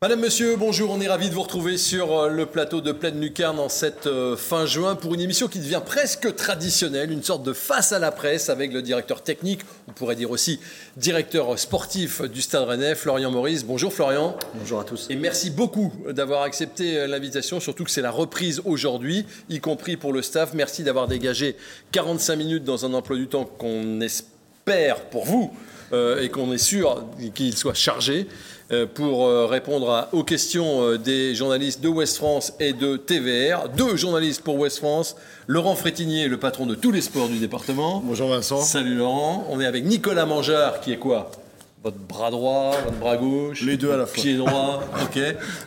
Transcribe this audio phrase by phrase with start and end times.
[0.00, 3.20] Madame, Monsieur, bonjour, on est ravis de vous retrouver sur euh, le plateau de Pleine
[3.20, 7.42] Lucarne en cette euh, fin juin pour une émission qui devient presque traditionnelle, une sorte
[7.42, 10.60] de face à la presse avec le directeur technique, on pourrait dire aussi
[10.96, 13.64] directeur sportif du Stade Rennais, Florian Maurice.
[13.64, 14.36] Bonjour Florian.
[14.54, 15.08] Bonjour à tous.
[15.10, 19.96] Et merci beaucoup d'avoir accepté euh, l'invitation, surtout que c'est la reprise aujourd'hui, y compris
[19.96, 20.54] pour le staff.
[20.54, 21.56] Merci d'avoir dégagé
[21.90, 25.52] 45 minutes dans un emploi du temps qu'on espère pour vous
[25.90, 27.02] et qu'on est sûr
[27.34, 28.28] qu'il soit chargé.
[28.70, 33.70] Euh, pour euh, répondre aux questions euh, des journalistes de West France et de TVR.
[33.70, 35.16] Deux journalistes pour West France.
[35.46, 38.02] Laurent Frétinier, le patron de tous les sports du département.
[38.04, 38.60] Bonjour Vincent.
[38.60, 39.46] Salut Laurent.
[39.48, 41.30] On est avec Nicolas Mangard, qui est quoi?
[41.82, 45.18] Votre bras droit, votre bras gauche, les deux à la fois, pied droit, ok,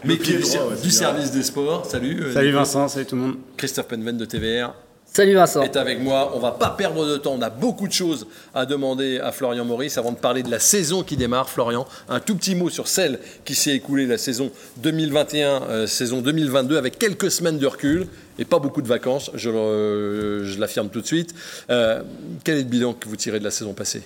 [0.03, 1.87] mais qui est du, service des sports.
[1.87, 2.31] Salut.
[2.31, 3.35] Salut Vincent, salut tout le monde.
[3.57, 4.75] Christophe Penven de TVR.
[5.13, 5.61] Salut Vincent.
[5.63, 6.31] Est avec moi.
[6.35, 7.35] On va pas perdre de temps.
[7.37, 10.57] On a beaucoup de choses à demander à Florian Maurice avant de parler de la
[10.57, 11.49] saison qui démarre.
[11.49, 16.21] Florian, un tout petit mot sur celle qui s'est écoulée, la saison 2021, euh, saison
[16.21, 18.07] 2022, avec quelques semaines de recul
[18.39, 19.31] et pas beaucoup de vacances.
[19.33, 21.35] Je, je l'affirme tout de suite.
[21.69, 22.03] Euh,
[22.45, 24.03] quel est le bilan que vous tirez de la saison passée?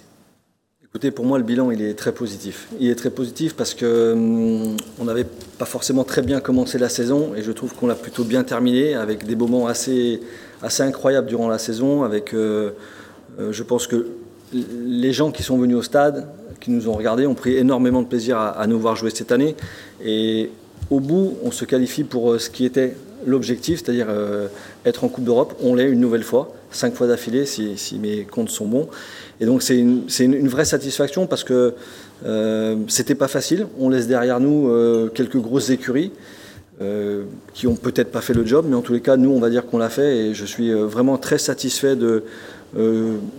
[0.95, 2.69] Écoutez, pour moi, le bilan, il est très positif.
[2.79, 5.27] Il est très positif parce que hum, on n'avait
[5.59, 8.95] pas forcément très bien commencé la saison et je trouve qu'on l'a plutôt bien terminé
[8.95, 10.21] avec des moments assez,
[10.65, 12.03] assez incroyables durant la saison.
[12.03, 12.71] Avec, euh,
[13.39, 14.07] euh, je pense que
[14.53, 16.27] les gens qui sont venus au stade,
[16.59, 19.55] qui nous ont regardés, ont pris énormément de plaisir à, nous voir jouer cette année.
[20.03, 20.49] Et
[20.89, 24.07] au bout, on se qualifie pour euh, ce qui était l'objectif, c'est-à-dire
[24.85, 25.55] être en Coupe d'Europe.
[25.63, 28.87] On l'est une nouvelle fois, cinq fois d'affilée si, mes comptes sont bons.
[29.39, 31.73] Et donc c'est une, vraie satisfaction parce que
[32.23, 33.65] euh, c'était pas facile.
[33.79, 34.69] On laisse derrière nous
[35.15, 36.11] quelques grosses écuries
[36.81, 37.23] euh,
[37.53, 39.49] qui ont peut-être pas fait le job, mais en tous les cas, nous, on va
[39.49, 40.17] dire qu'on l'a fait.
[40.17, 42.23] Et je suis euh, vraiment très satisfait de,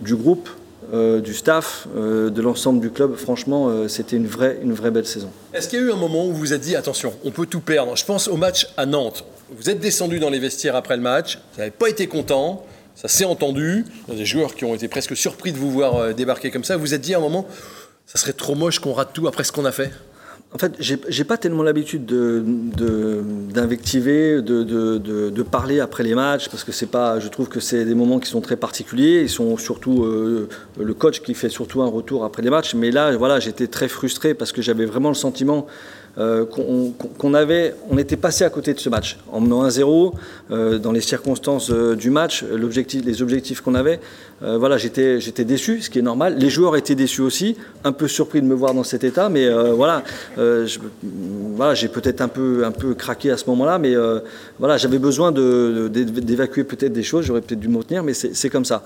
[0.02, 0.48] du groupe,
[0.92, 3.16] du staff, de l'ensemble du club.
[3.16, 5.28] Franchement, c'était une vraie, une vraie belle saison.
[5.52, 7.46] Est-ce qu'il y a eu un moment où vous vous êtes dit attention, on peut
[7.46, 7.96] tout perdre?
[7.96, 9.24] Je pense au match à Nantes.
[9.50, 12.64] Vous êtes descendu dans les vestiaires après le match, vous n'avez pas été content.
[12.94, 13.84] Ça s'est entendu.
[14.08, 16.50] Il y a des joueurs qui ont été presque surpris de vous voir euh, débarquer
[16.50, 16.76] comme ça.
[16.76, 17.46] Vous vous êtes dit à un moment,
[18.06, 19.90] ça serait trop moche qu'on rate tout après ce qu'on a fait?
[20.54, 27.18] En fait, j'ai pas tellement l'habitude d'invectiver, de, parler après les matchs, parce que pas.
[27.18, 29.22] Je trouve que c'est des moments qui sont très particuliers.
[29.22, 30.48] Ils sont surtout euh,
[30.78, 32.74] le coach qui fait surtout un retour après les matchs.
[32.74, 35.66] Mais là, voilà, j'étais très frustré parce que j'avais vraiment le sentiment
[36.18, 39.18] euh, qu'on avait, on était passé à côté de ce match.
[39.30, 40.14] En menant 1-0,
[40.50, 44.00] euh, dans les circonstances euh, du match, les objectifs qu'on avait,
[44.40, 46.36] voilà, j'étais, déçu, ce qui est normal.
[46.38, 49.48] Les joueurs étaient déçus aussi, un peu surpris de me voir dans cet état, mais
[49.72, 50.04] voilà,
[51.74, 53.94] j'ai peut-être un peu, un peu craqué à ce moment-là, mais
[54.58, 58.66] voilà, j'avais besoin d'évacuer peut-être des choses, j'aurais peut-être dû me retenir, mais c'est comme
[58.66, 58.82] ça.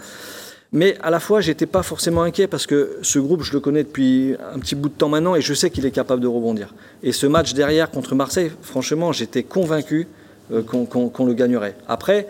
[0.73, 3.83] Mais à la fois, j'étais pas forcément inquiet parce que ce groupe, je le connais
[3.83, 6.75] depuis un petit bout de temps maintenant et je sais qu'il est capable de rebondir.
[7.03, 10.07] Et ce match derrière contre Marseille, franchement, j'étais convaincu
[10.53, 11.75] euh, qu'on le gagnerait.
[11.89, 12.29] Après,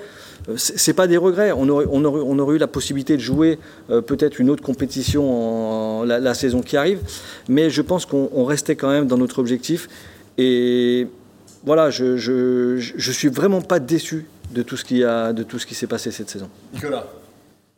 [0.48, 1.52] euh, c'est pas des regrets.
[1.52, 3.58] On aurait, eu la possibilité de jouer
[3.90, 7.00] euh, peut-être une autre compétition la, saison qui arrive,
[7.46, 9.86] mais je pense qu'on restait quand même dans notre objectif.
[10.38, 11.08] Et
[11.66, 15.58] voilà, je, je, je suis vraiment pas déçu de tout ce qui a, de tout
[15.58, 16.48] ce qui s'est passé cette saison.
[16.72, 17.06] Nicolas.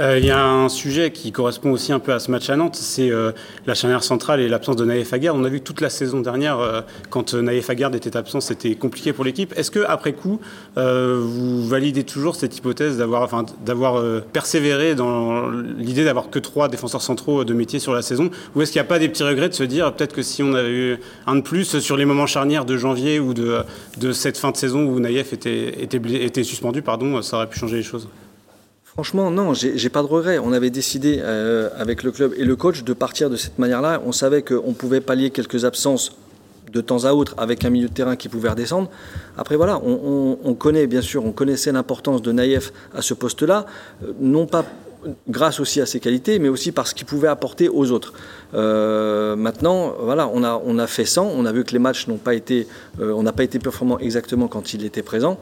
[0.02, 2.56] Euh, il y a un sujet qui correspond aussi un peu à ce match à
[2.56, 3.30] Nantes, c'est euh,
[3.66, 5.36] la charnière centrale et l'absence de Naïf Aguerd.
[5.38, 9.12] On a vu toute la saison dernière, euh, quand Naïf Aguerd était absent, c'était compliqué
[9.12, 9.54] pour l'équipe.
[9.56, 10.41] Est-ce que après coup,
[10.76, 13.44] vous validez toujours cette hypothèse d'avoir enfin,
[14.32, 18.30] persévéré dans l'idée d'avoir que trois défenseurs centraux de métier sur la saison?
[18.56, 20.42] Ou est-ce qu'il n'y a pas des petits regrets de se dire peut-être que si
[20.42, 24.38] on avait eu un de plus sur les moments charnières de janvier ou de, cette
[24.38, 27.82] fin de saison où Naïf était, était, était suspendu, pardon, ça aurait pu changer les
[27.82, 28.08] choses?
[28.92, 30.38] Franchement, non, j'ai pas de regret.
[30.38, 34.03] On avait décidé euh, avec le club et le coach de partir de cette manière-là.
[34.04, 36.12] On savait qu'on pouvait pallier quelques absences
[36.70, 38.91] de temps à autre avec un milieu de terrain qui pouvait redescendre.
[39.38, 43.65] Après, voilà, on, connaît, bien sûr, on connaissait l'importance de Naïef à ce poste-là,
[44.04, 44.66] euh, non pas
[45.28, 48.13] grâce aussi à ses qualités, mais aussi par ce qu'il pouvait apporter aux autres.
[48.54, 52.07] Euh, maintenant, voilà, on a, on a fait 100, on a vu que les matchs
[52.07, 52.66] n'ont pas été,
[53.01, 55.39] euh, on n'a pas été performant exactement quand il était présent,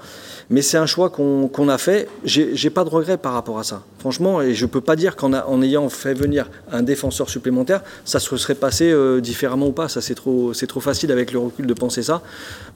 [0.48, 2.08] mais c'est un choix qu'on a fait.
[2.24, 5.32] J'ai pas de regret par rapport à ça, franchement, et je peux pas dire qu'en
[5.32, 9.88] en ayant fait venir un défenseur supplémentaire, ça se serait passé euh, différemment ou pas.
[9.88, 12.22] Ça c'est trop, c'est trop facile avec le recul de penser ça.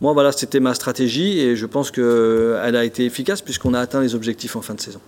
[0.00, 4.00] Moi, voilà, c'était ma stratégie et je pense qu'elle a été efficace puisqu'on a atteint
[4.00, 5.00] les objectifs en fin de saison.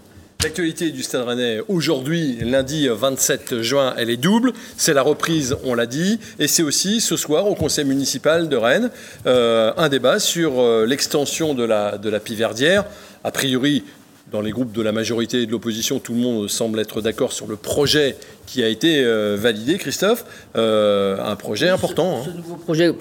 [0.46, 4.52] L'actualité du Stade Rennais aujourd'hui, lundi 27 juin, elle est double.
[4.76, 8.56] C'est la reprise, on l'a dit, et c'est aussi ce soir au Conseil municipal de
[8.56, 8.90] Rennes
[9.26, 12.84] euh, un débat sur euh, l'extension de la, de la Piverdière.
[13.24, 13.82] A priori,
[14.30, 17.32] dans les groupes de la majorité et de l'opposition, tout le monde semble être d'accord
[17.32, 18.16] sur le projet
[18.46, 20.24] qui a été euh, validé, Christophe.
[20.54, 22.22] un projet important.
[22.22, 22.34] Ce, hein.
[22.36, 22.92] nouveau projet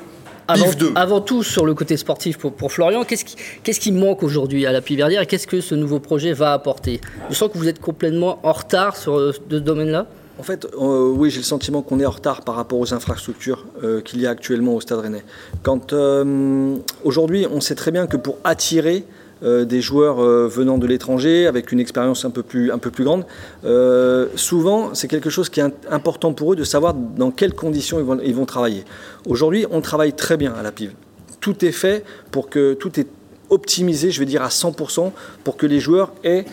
[0.47, 0.65] avant,
[0.95, 4.65] avant, tout, sur le côté sportif pour, pour Florian, qu'est-ce qui, qu'est-ce qui manque aujourd'hui
[4.65, 7.01] à la Piverdière et qu'est-ce que ce nouveau projet va apporter?
[7.29, 10.07] Je sens que vous êtes complètement en retard sur ce domaine-là.
[10.37, 13.65] En fait, euh, oui, j'ai le sentiment qu'on est en retard par rapport aux infrastructures
[13.83, 15.23] euh, qu'il y a actuellement au Stade Rennais.
[15.63, 19.05] Quand euh, aujourd'hui, on sait très bien que pour attirer
[19.41, 20.17] des joueurs
[20.47, 23.25] venant de l'étranger avec une expérience un peu plus, un peu plus grande.
[24.35, 28.05] souvent, c'est quelque chose qui est important pour eux de savoir dans quelles conditions ils
[28.05, 28.85] vont, ils vont travailler.
[29.27, 30.91] Aujourd'hui, on travaille très bien à la PIV.
[31.41, 33.07] Tout est fait pour que tout est
[33.49, 35.11] optimisé, je vais dire à 100%,
[35.43, 36.45] pour que les joueurs aient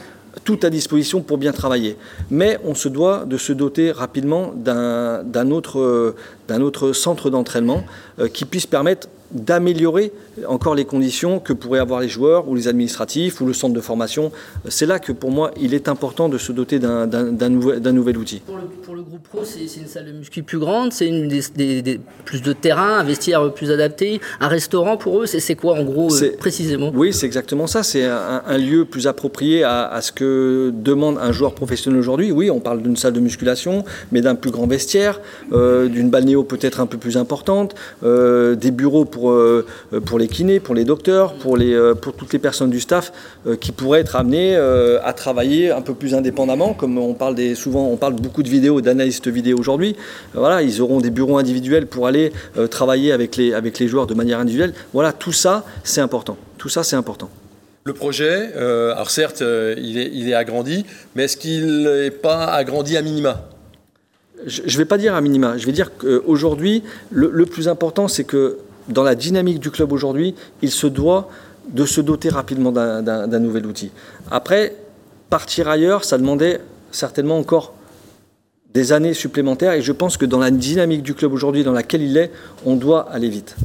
[0.44, 1.96] tout à disposition pour bien travailler.
[2.30, 6.14] Mais on se doit de se doter rapidement d'un autre,
[6.50, 7.84] autre, centre d'entraînement
[8.18, 10.12] euh, qui puisse permettre d'améliorer
[10.46, 13.80] encore les conditions que pourraient avoir les joueurs ou les administratifs ou le centre de
[13.80, 14.32] formation.
[14.68, 18.42] C'est là que pour moi, il est important de se doter d'un nouvel, nouvel, outil.
[18.84, 22.52] Pour le, groupe pro, c'est une salle de muscu plus grande, c'est des, plus de
[22.52, 26.92] terrain, un vestiaire plus adapté, un restaurant pour eux, c'est quoi en gros euh, précisément?
[26.94, 27.82] Oui, c'est exactement ça.
[27.82, 32.32] C'est un, lieu plus approprié à, ce que demande un joueur professionnel aujourd'hui.
[32.32, 35.20] Oui, on parle d'une salle de musculation, mais d'un plus grand vestiaire,
[35.52, 37.74] euh, d'une balnéo peut-être un peu plus importante,
[38.04, 39.21] euh, des bureaux pour,
[40.04, 43.12] pour les kinés, pour les docteurs, pour, les, euh, pour toutes les personnes du staff
[43.46, 47.34] euh, qui pourraient être amenées euh, à travailler un peu plus indépendamment, comme on parle
[47.34, 49.96] des, souvent, on parle beaucoup de vidéos, d'analystes vidéo aujourd'hui.
[50.34, 52.32] Voilà, ils auront des bureaux individuels pour aller
[52.70, 54.74] travailler avec les, avec les joueurs de manière individuelle.
[54.92, 56.36] Voilà, tout ça, c'est important.
[56.58, 57.30] Tout ça, c'est important.
[57.84, 60.84] Le projet, alors certes, il, est, il est agrandi,
[61.14, 63.48] mais est-ce qu'il n'est pas agrandi à minima?
[64.46, 68.08] Je ne vais pas dire à minima, je vais dire qu'aujourd'hui, le, le plus important,
[68.08, 71.28] c'est que dans la dynamique du club aujourd'hui, il se doit
[71.68, 73.90] de se doter rapidement d'un nouvel outil.
[74.30, 74.74] Après,
[75.30, 77.74] partir ailleurs, ça demandait certainement encore
[78.74, 82.02] des années supplémentaires et je pense que dans la dynamique du club aujourd'hui dans laquelle
[82.02, 82.30] il est,
[82.64, 83.56] on doit aller vite.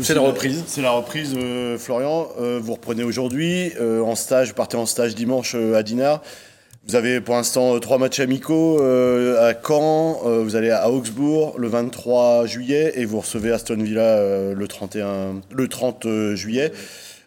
[0.00, 0.62] C'est la reprise.
[0.66, 2.28] C'est la reprise, euh, Florian.
[2.38, 6.22] Euh, vous reprenez aujourd'hui euh, en stage, vous partez en stage dimanche à Dinard.
[6.88, 10.90] Vous avez pour l'instant euh, trois matchs amicaux euh, à Caen, euh, vous allez à
[10.90, 16.72] Augsbourg le 23 juillet et vous recevez Aston Villa le, 31, le 30 juillet.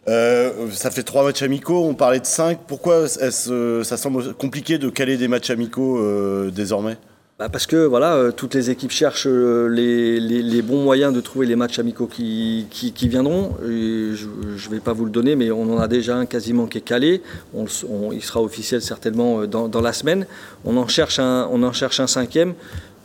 [0.08, 2.58] ça fait trois matchs amicaux, on parlait de cinq.
[2.66, 6.96] Pourquoi ça semble compliqué de caler des matchs amicaux désormais?
[7.42, 11.44] Bah, parce que voilà, euh, toutes les équipes cherchent euh, les, bons moyens de trouver
[11.44, 12.68] les matchs amicaux qui,
[13.02, 13.56] viendront.
[13.60, 16.78] je ne vais pas vous le donner, mais on en a déjà un quasiment qui
[16.78, 17.20] est calé.
[17.52, 20.24] il sera officiel certainement euh, dans, la semaine.
[20.64, 22.54] On en cherche un, on en cherche un cinquième.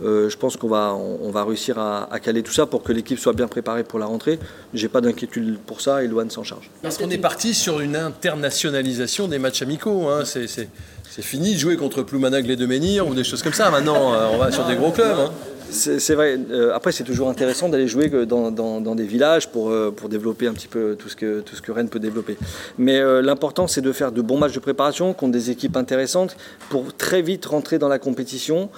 [0.03, 3.33] je pense qu'on va, on, va réussir à, caler tout ça pour que l'équipe soit
[3.33, 4.37] bien préparée pour la rentrée.
[4.75, 6.69] J'ai pas d'inquiétude pour ça et Loane s'en charge.
[6.83, 10.09] Parce qu'on est parti sur une internationalisation des matchs amicaux.
[10.09, 10.25] Hein.
[10.25, 10.69] C'est
[11.09, 13.71] c'est fini de jouer contre Ploumanagle et de Menhir ou des choses comme ça.
[13.71, 15.17] Maintenant, euh, on va sur des gros clubs.
[15.17, 15.31] Hein.
[15.69, 16.39] C'est vrai.
[16.51, 20.53] Euh, après, c'est toujours intéressant d'aller jouer dans, des villages pour, euh, pour développer un
[20.53, 22.37] petit peu tout ce que, tout ce que Rennes peut développer.
[22.77, 26.37] Mais l'important, c'est de faire de bons matchs de préparation contre des équipes intéressantes
[26.69, 28.69] pour très vite rentrer dans la compétition.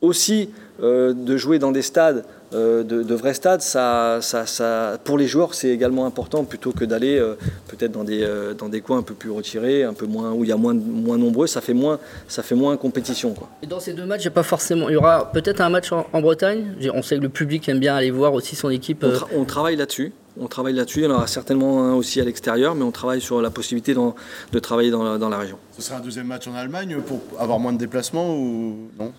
[0.00, 0.48] Aussi,
[0.80, 5.68] de jouer dans des stades euh, de, vrais stades, ça, ça, pour les joueurs, c'est
[5.68, 7.34] également important plutôt que d'aller euh,
[7.68, 10.42] peut-être dans des, euh, dans des coins un peu plus retirés, un peu moins où
[10.42, 13.34] il y a moins, moins nombreux, ça fait moins, ça fait moins compétition.
[13.34, 13.48] Quoi.
[13.62, 14.88] Et dans ces deux matchs, il pas forcément.
[14.88, 16.74] Il y aura peut-être un match en, Bretagne.
[16.92, 19.06] On sait que le public aime bien aller voir aussi son équipe.
[19.34, 20.12] On, travaille là-dessus.
[20.40, 21.00] On travaille là-dessus.
[21.00, 23.94] Il y en aura certainement un aussi à l'extérieur, mais on travaille sur la possibilité
[23.94, 25.58] de travailler dans la, dans la région.
[25.76, 29.12] Ce sera un deuxième match en Allemagne pour avoir moins de déplacements ou non?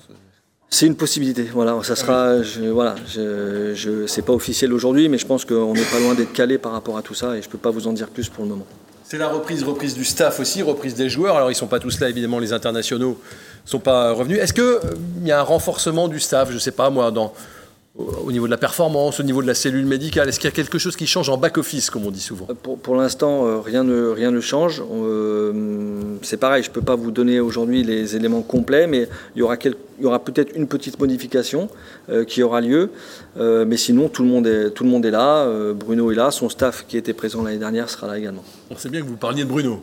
[0.73, 1.43] C'est une possibilité.
[1.53, 2.41] Voilà, ça sera.
[2.41, 6.15] Je, voilà, je, je c'est pas officiel aujourd'hui, mais je pense qu'on n'est pas loin
[6.15, 8.29] d'être calé par rapport à tout ça, et je peux pas vous en dire plus
[8.29, 8.65] pour le moment.
[9.03, 11.35] C'est la reprise, reprise du staff aussi, reprise des joueurs.
[11.35, 13.19] Alors ils sont pas tous là, évidemment, les internationaux
[13.65, 14.39] sont pas revenus.
[14.39, 14.79] Est-ce qu'il euh,
[15.19, 17.33] il y a un renforcement du staff Je sais pas moi dans
[17.97, 20.55] au niveau de la performance, au niveau de la cellule médicale Est-ce qu'il y a
[20.55, 22.47] quelque chose qui change en back-office, comme on dit souvent?
[22.63, 24.81] Pour, pour l'instant, euh, rien, ne, rien ne change.
[24.91, 29.39] Euh, c'est pareil, je ne peux pas vous donner aujourd'hui les éléments complets, mais il
[29.39, 29.57] y aura,
[30.03, 31.69] aura peut-être une petite modification
[32.09, 32.91] euh, qui aura lieu.
[33.37, 35.47] mais sinon, tout le monde est, tout le monde est là.
[35.73, 38.43] Bruno est là, son staff qui était présent l'année dernière sera là également.
[38.69, 39.81] On sait bien que vous parliez de Bruno.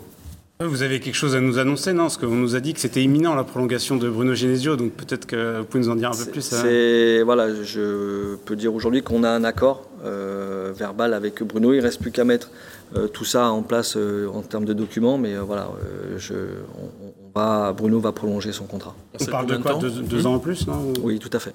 [0.61, 2.05] Vous avez quelque chose à nous annoncer, non?
[2.05, 5.25] Parce qu'on nous a dit que c'était imminent la prolongation de Bruno Genesio, donc peut-être
[5.25, 6.53] que vous pouvez nous en dire un peu plus.
[6.53, 6.59] Hein.
[6.63, 11.73] C'est voilà, je peux dire aujourd'hui qu'on a un accord euh, verbal avec Bruno.
[11.73, 12.51] Il ne reste plus qu'à mettre
[12.97, 15.71] euh, tout ça en place euh, en termes de documents, mais voilà,
[16.17, 18.97] je, on, va, Bruno va prolonger son contrat.
[19.21, 19.75] On parle de quoi?
[19.75, 20.93] deux, ans en plus, non?
[21.05, 21.55] Oui, tout à fait.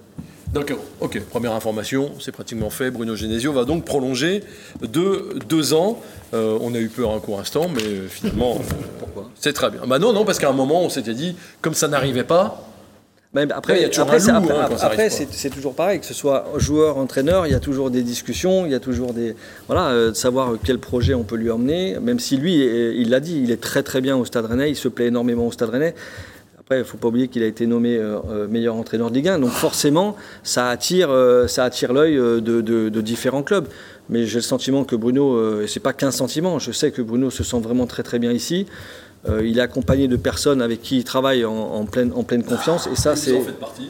[0.54, 2.92] D'accord, ok, première information, c'est pratiquement fait.
[2.92, 4.44] Bruno Genesio va donc prolonger
[4.84, 6.00] de deux ans.
[6.36, 8.58] Euh, on a eu peur un court instant, mais finalement,
[9.18, 9.82] euh, c'est très bien.
[9.88, 12.70] Bah non, non, parce qu'à un moment, on s'était dit, comme ça n'arrivait pas,
[13.36, 14.30] après, Ouais, il y a toujours après, un c'est-
[15.48, 18.72] hein, toujours pareil, que ce soit joueur, entraîneur, il y a toujours des discussions, il
[18.72, 19.36] y a toujours des.
[19.66, 23.10] Voilà, euh, de savoir quel projet on peut lui emmener, même si lui, euh, il
[23.10, 25.52] l'a dit, il est très très bien au Stade Rennais, il se plaît énormément au
[25.52, 25.96] Stade Rennais.
[26.66, 29.16] Après, il ne faut pas oublier qu'il a été nommé euh, euh, meilleur entraîneur de
[29.16, 33.68] Ligue 1, donc forcément, ça attire, euh, ça attire l'œil de, de- de différents clubs.
[34.10, 37.02] Mais j'ai le sentiment que Bruno, euh, et c'est pas qu'un sentiment, je sais que
[37.02, 38.66] Bruno se sent vraiment très très bien ici.
[39.42, 42.88] Il est accompagné de personnes avec qui il travaille en, en pleine, en pleine confiance,
[42.92, 43.58] et ça, Vous c'est.
[43.58, 43.90] partie?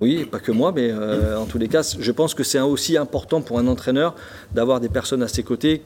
[0.00, 2.96] Oui, pas que moi, mais euh, en tous les cas, je pense que c'est aussi
[2.96, 4.14] important pour un entraîneur
[4.54, 5.82] d'avoir des personnes à ses côtés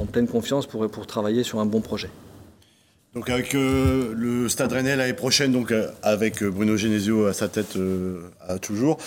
[0.00, 2.08] en pleine confiance pour, pour travailler sur un bon projet.
[3.16, 7.32] Donc avec euh, le Stade Rennais l'année prochaine, donc euh, avec euh, Bruno Genesio à
[7.32, 7.78] sa tête
[8.46, 8.98] à toujours,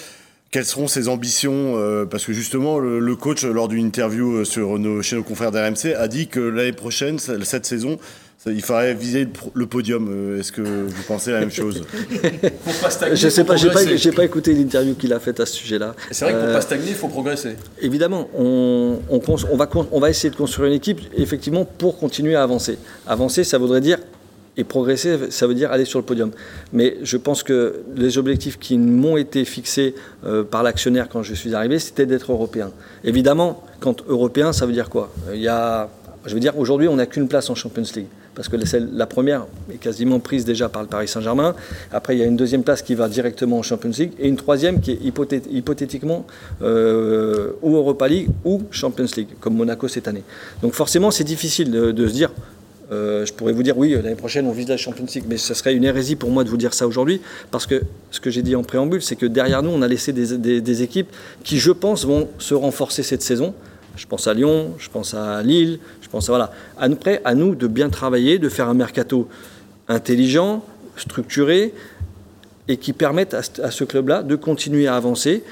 [0.50, 1.76] quelles seront ses ambitions
[2.10, 5.94] Parce que justement, le, le coach, lors d'une interview sur nos, chez nos confrères d'RMC,
[5.96, 8.00] a dit que l'année prochaine, ce- cette saison,
[8.48, 10.08] il faudrait viser le, podium.
[10.10, 11.82] Euh, Est-ce que vous pensez la même chose?
[12.64, 15.40] Pour pas stagner, Je sais faut pas, j'ai pas, pas écouté l'interview qu'il a faite
[15.40, 15.94] à ce sujet-là.
[16.12, 17.56] C'est vrai que pour Euh, pas stagner, il faut progresser.
[17.82, 21.66] Évidemment, on, on cons- on va, con- on va essayer de construire une équipe effectivement
[21.66, 22.78] pour continuer à avancer.
[23.06, 23.98] Avancer, ça voudrait dire,
[24.58, 26.32] et progresser, ça veut dire aller sur le podium.
[26.74, 31.34] Mais je pense que les objectifs qui m'ont été fixés euh, par l'actionnaire quand je
[31.34, 32.72] suis arrivé, c'était d'être européen.
[33.04, 35.12] Évidemment, quand européen, ça veut dire quoi?
[35.30, 35.90] Euh, Il y a,
[36.26, 38.08] je veux dire, aujourd'hui, on n'a qu'une place en Champions League.
[38.40, 38.56] Parce que
[38.94, 41.56] la- première est quasiment prise déjà par le Paris Saint-Germain.
[41.92, 44.38] Après, il y a une deuxième place qui va directement en Champions League et une
[44.38, 46.26] troisième qui est hypothé- hypothétiquement
[46.62, 50.24] euh, ou Europa League ou Champions League, comme Monaco cette année.
[50.62, 52.32] Donc forcément, c'est difficile de, se dire.
[52.94, 55.54] euh, je pourrais vous dire oui, l'année prochaine on vise la Champions League, mais ce
[55.54, 57.20] serait une hérésie pour moi de vous dire ça aujourd'hui,
[57.52, 60.14] parce que ce que j'ai dit en préambule, c'est que derrière nous, on a laissé
[60.14, 61.10] des- des équipes
[61.44, 63.54] qui, je pense, vont se renforcer cette saison.
[63.96, 65.80] Je pense à Lyon, je pense à Lille,
[66.14, 66.52] je voilà.
[66.78, 69.28] À nous de bien travailler, de faire un mercato
[69.88, 70.64] intelligent,
[70.96, 71.74] structuré,
[72.68, 75.44] et qui permette à, ce- club-là de continuer à avancer.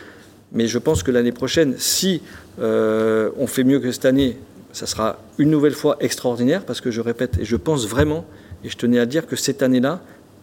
[0.51, 2.21] Mais je pense que l'année prochaine, si
[2.59, 4.37] euh, on fait mieux que cette année,
[4.71, 8.25] ça sera une nouvelle fois extraordinaire, parce que je répète, et je pense vraiment,
[8.63, 10.01] et je tenais à dire que cette année-là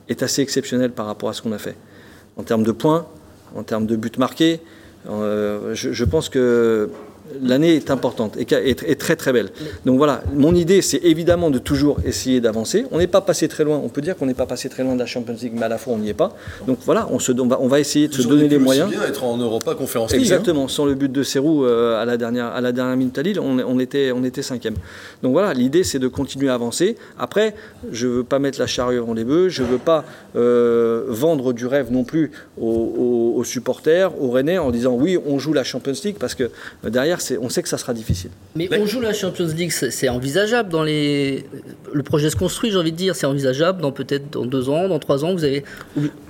[0.09, 1.77] est assez exceptionnelle par rapport à ce qu'on a fait.
[2.37, 3.07] En termes de points,
[3.55, 4.61] en termes de buts marqués,
[5.09, 6.91] euh, je pense que
[7.43, 9.49] l'année est importante et, est, très très belle.
[9.87, 12.85] Donc voilà, mon idée c'est évidemment de toujours essayer d'avancer.
[12.91, 14.95] On n'est pas passé très loin, on peut dire qu'on n'est pas passé très loin
[14.95, 16.37] de la Champions League, mais à la fois on n'y est pas.
[16.67, 18.91] Donc voilà, on, se, on, va, on va essayer de se donner les moyens.
[18.91, 20.21] bien être en Europa Conférence League.
[20.21, 20.23] hein.
[20.25, 23.23] Exactement, sans le but de Serrou euh, à, la dernière, à la dernière minute à
[23.23, 24.75] Lille, on, on était, on était cinquième.
[25.23, 26.97] Donc voilà, l'idée c'est de continuer à avancer.
[27.19, 27.55] Après,
[27.91, 30.05] je ne veux pas mettre la charrue avant les bœufs, je ne veux pas
[30.37, 35.19] euh, vendre du rêve non plus aux, aux- aux supporters, aux Rennais, en disant oui,
[35.27, 37.95] on joue la Champions League, parce que euh, derrière, c'est- on sait que ça sera
[37.95, 38.31] difficile.
[38.57, 41.45] Mais on joue la Champions League, c'est c'est envisageable dans les.
[41.93, 44.89] Le projet se construit, j'ai envie de dire, c'est envisageable dans peut-être dans deux ans,
[44.89, 45.33] dans trois ans.
[45.35, 45.65] Vous avez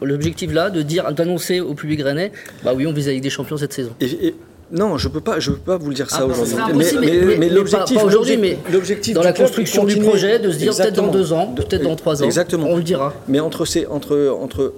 [0.02, 2.32] l'objectif là de dire, d'annoncer au public rennais,
[2.64, 3.90] bah oui, on vise la Ligue des Champions cette saison.
[4.00, 4.34] Et- et-
[4.72, 6.54] non, je peux pas, je peux pas vous le dire ça Ah, aujourd'hui.
[6.74, 10.50] mais- mais- mais l'objectif, pas- pas aujourd'hui, mais l'objectif Dans la construction du projet, de
[10.50, 12.26] se dire peut-être dans deux ans, peut-être dans trois ans.
[12.26, 12.66] Exactement.
[12.68, 13.14] On le dira.
[13.28, 14.72] Mais entre, ces, entre, entre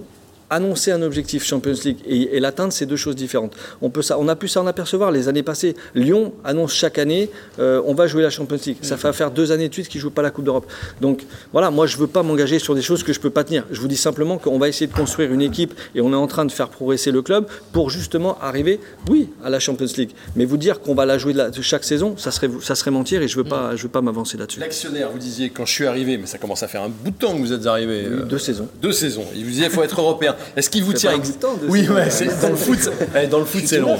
[0.49, 3.53] annoncer un objectif Champions League et, et l'atteindre, c'est deux choses différentes.
[3.81, 5.75] On, peut ça, on a pu s'en apercevoir les années passées.
[5.95, 8.77] Lyon annonce chaque année, euh, on va jouer la Champions League.
[8.81, 10.65] Ça fait faire deux années de suite qu'ils ne jouent pas la Coupe d'Europe.
[11.01, 13.29] Donc voilà, moi je ne veux pas m'engager sur des choses que je ne peux
[13.29, 13.65] pas tenir.
[13.71, 16.27] Je vous dis simplement qu'on va essayer de construire une équipe et on est en
[16.27, 20.11] train de faire progresser le club pour justement arriver, oui, à la Champions League.
[20.35, 22.75] Mais vous dire qu'on va la jouer de, la- de chaque saison, ça serait, ça
[22.75, 24.59] serait mentir et je ne veux pas, je veux pas m'avancer là-dessus.
[24.61, 27.17] L'actionnaire, vous disiez, quand je suis arrivé, mais ça commence à faire un bout de
[27.17, 28.05] temps que vous êtes arrivé.
[28.07, 28.67] Oui, euh, deux saisons.
[28.81, 29.25] Deux saisons.
[29.35, 30.35] Il vous disait, il faut être européen.
[30.55, 31.33] Est-ce qu'il vous tient ex-
[31.67, 32.91] Oui, ouais, c'est- dans le foot, c'est-
[33.23, 33.97] eh, dans le foot, c'est long.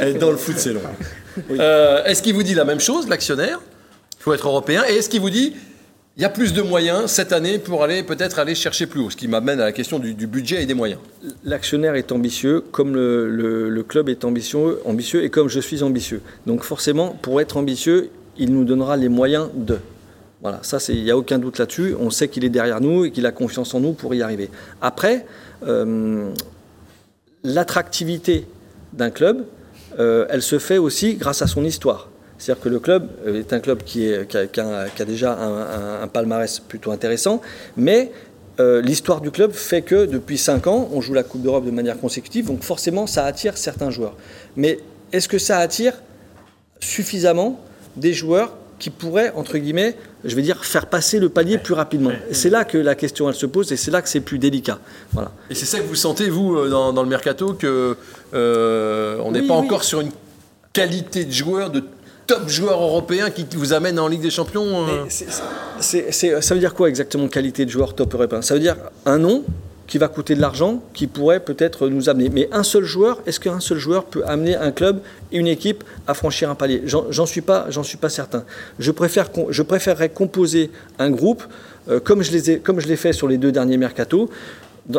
[0.00, 0.80] Eh, Dans le foot, c'est long.
[1.52, 3.60] Euh, est-ce qu'il vous dit la même chose, l'actionnaire?
[4.18, 4.82] Il faut être européen.
[4.88, 5.54] Et est-ce qu'il vous dit,
[6.16, 9.10] il y a plus de moyens cette année pour aller peut-être aller chercher plus haut?
[9.10, 11.00] Ce qui m'amène à la question du, du budget et des moyens.
[11.44, 15.82] L'actionnaire est ambitieux, comme le, le- le club est ambitieux, ambitieux et comme je suis
[15.82, 16.20] ambitieux.
[16.46, 19.78] Donc forcément, pour être ambitieux, il nous donnera les moyens de.
[20.42, 21.94] Voilà, ça, il n'y a aucun doute là-dessus.
[21.98, 24.48] On sait qu'il est derrière nous et qu'il a confiance en nous pour y arriver.
[24.80, 25.26] Après,
[25.66, 26.30] euh,
[27.44, 28.46] l'attractivité
[28.94, 29.44] d'un club,
[29.98, 32.08] euh, elle se fait aussi grâce à son histoire.
[32.38, 37.42] C'est-à-dire que le club euh, est un club qui, a, déjà un, palmarès plutôt intéressant,
[37.76, 38.10] mais
[38.58, 41.98] l'histoire du club fait que depuis 5 ans, on joue la Coupe d'Europe de manière
[41.98, 44.14] consécutive, donc forcément, ça attire certains joueurs.
[44.54, 44.78] Mais
[45.12, 45.94] est-ce que ça attire
[46.78, 47.58] suffisamment
[47.96, 52.10] des joueurs qui pourraient, entre guillemets, je vais dire, faire passer le palier plus rapidement
[52.30, 54.38] Et C'est là que la question, elle se pose, et c'est là que c'est plus
[54.38, 54.78] délicat.
[55.12, 55.32] Voilà.
[55.48, 57.96] Et c'est ça que vous sentez, vous, euh, dans, dans le mercato, que
[58.34, 59.64] euh, on n'est Oui, pas oui.
[59.66, 60.10] encore sur une
[60.72, 61.82] qualité de joueur, de
[62.26, 65.04] top joueur européen qui vous amène en Ligue des Champions euh
[65.80, 68.42] ça veut dire quoi exactement qualité de joueur top européen?
[68.42, 69.42] Ça veut dire un nom
[69.90, 72.30] qui va coûter de l'argent, qui pourrait peut-être nous amener.
[72.30, 75.00] Mais un seul joueur, est-ce qu'un seul joueur peut amener un club
[75.32, 76.84] et une équipe à franchir un palier?
[76.86, 78.44] J'en suis pas, suis pas certain.
[78.78, 81.42] Je préférerais composer un groupe
[81.88, 84.30] euh, comme je les comme je l'ai fait sur les deux derniers mercato,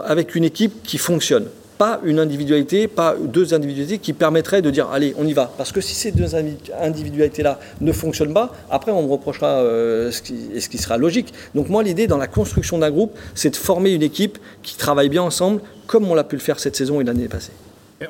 [0.04, 1.46] avec une équipe qui fonctionne
[1.82, 5.52] pas une individualité, pas deux individualités qui permettraient de dire allez, on y va.
[5.58, 6.36] Parce que si ces deux
[6.80, 11.34] individualités-là ne fonctionnent pas, après on me reprochera euh, ce, qui, ce qui sera logique.
[11.56, 15.10] Donc moi, l'idée dans la construction d'un groupe, c'est de former une équipe qui travaille
[15.10, 17.52] bien ensemble, comme on l'a pu le faire cette saison et l'année passée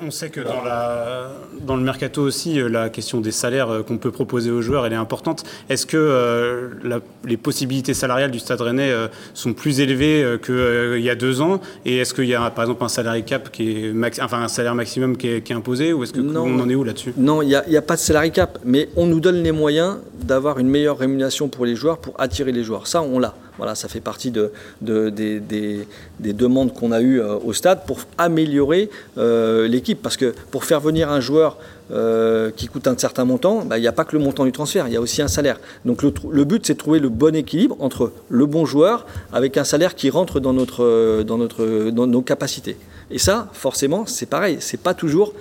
[0.01, 1.31] on sait que dans, la,
[1.61, 4.85] dans, le mercato aussi, euh, la question des salaires euh, qu'on peut proposer aux joueurs,
[4.85, 5.43] elle est importante.
[5.69, 8.93] Est-ce que euh, les possibilités salariales du Stade Rennais
[9.33, 11.61] sont plus élevées qu'il y a deux ans?
[11.85, 14.75] Et est-ce qu'il y a par exemple un salaire cap qui est enfin un salaire
[14.75, 15.93] maximum qui est, imposé?
[15.93, 17.13] Ou est-ce que on en est où là-dessus?
[17.17, 19.97] Non, il n'y a, a, pas de salarié cap, mais on nous donne les moyens
[20.23, 22.87] d'avoir une meilleure rémunération pour les joueurs, pour attirer les joueurs.
[22.87, 23.35] Ça, on l'a.
[23.61, 24.51] Voilà, ça fait partie de,
[24.81, 25.85] des,
[26.19, 28.89] demandes qu'on a eues euh, au stade pour améliorer
[29.19, 30.01] euh, l'équipe.
[30.01, 31.59] Parce que pour faire venir un joueur
[31.91, 34.51] euh, qui coûte un certain montant, bah, il n'y a pas que le montant du
[34.51, 35.59] transfert, il y a aussi un salaire.
[35.85, 39.63] Donc le, but, c'est de trouver le bon équilibre entre le bon joueur avec un
[39.63, 42.77] salaire qui rentre dans nos capacités.
[43.11, 45.33] Et ça, forcément, c'est pareil, c'est pas toujours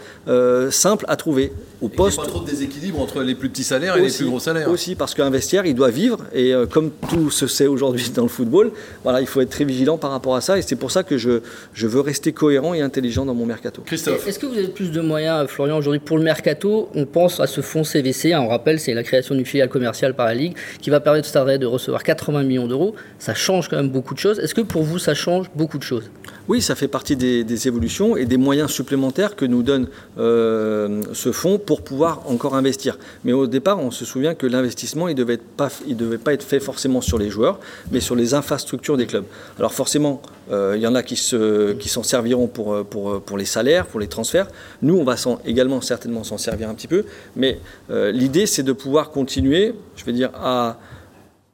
[0.71, 1.53] simple à trouver.
[1.81, 4.03] Au poste, il n'y a pas trop de déséquilibre entre les plus petits salaires et
[4.03, 4.71] les plus gros salaires.
[4.71, 8.29] Aussi, parce qu'un vestiaire, il doit vivre, et comme tout se sait aujourd'hui dans le
[8.29, 8.73] football.
[9.03, 11.17] Voilà, il faut être très vigilant par rapport à ça et c'est pour ça que
[11.17, 11.41] je,
[11.73, 13.83] je veux rester cohérent et intelligent dans mon mercato.
[13.85, 14.27] Christophe.
[14.27, 16.89] Est-ce que vous avez plus de moyens, Florian, aujourd'hui pour le mercato?
[16.95, 18.35] On pense à ce fonds CVC.
[18.37, 21.31] On rappelle, c'est la création d'une filiale commerciale par la Ligue qui va permettre au
[21.31, 22.95] Stade de recevoir 80 millions d'euros.
[23.19, 24.39] Ça change quand même beaucoup de choses.
[24.39, 26.11] Est-ce que pour vous, ça change beaucoup de choses?
[26.49, 31.33] Oui, ça fait partie des, évolutions et des moyens supplémentaires que nous donne euh, ce
[31.33, 32.99] fonds pour pouvoir encore investir.
[33.25, 37.01] Mais au départ, on se souvient que l'investissement, il ne devait, pas, être fait forcément
[37.01, 37.61] sur les joueurs,
[37.93, 39.25] mais sur les infrastructures des clubs.
[39.59, 43.37] Alors forcément, euh, il y en a qui, se, qui s'en serviront pour, euh, euh,
[43.37, 44.49] les salaires, pour les transferts.
[44.83, 47.05] Nous, on va également certainement s'en servir un petit peu.
[47.37, 47.59] Mais
[47.91, 50.79] l'idée, c'est de pouvoir continuer, je vais dire, à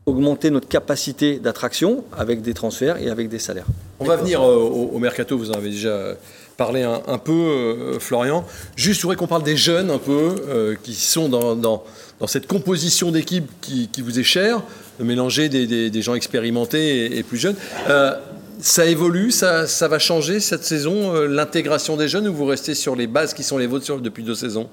[0.07, 3.67] augmenter notre capacité d'attraction avec des transferts et avec des salaires.
[3.99, 6.17] On va venir au, mercato, vous en avez déjà
[6.57, 8.45] parlé un, peu, Florian.
[8.77, 11.83] Juste, je voudrais qu'on parle des jeunes un peu, qui sont dans, dans,
[12.21, 14.63] dans cette composition d'équipe qui, qui, vous est chère
[14.99, 17.57] de mélanger des, gens expérimentés et, plus jeunes.
[17.89, 18.15] Euh,
[18.61, 22.75] ça évolue, ça, ça, va changer cette saison, euh, l'intégration des jeunes, ou vous restez
[22.75, 24.69] sur les bases qui sont les vôtres depuis deux saisons?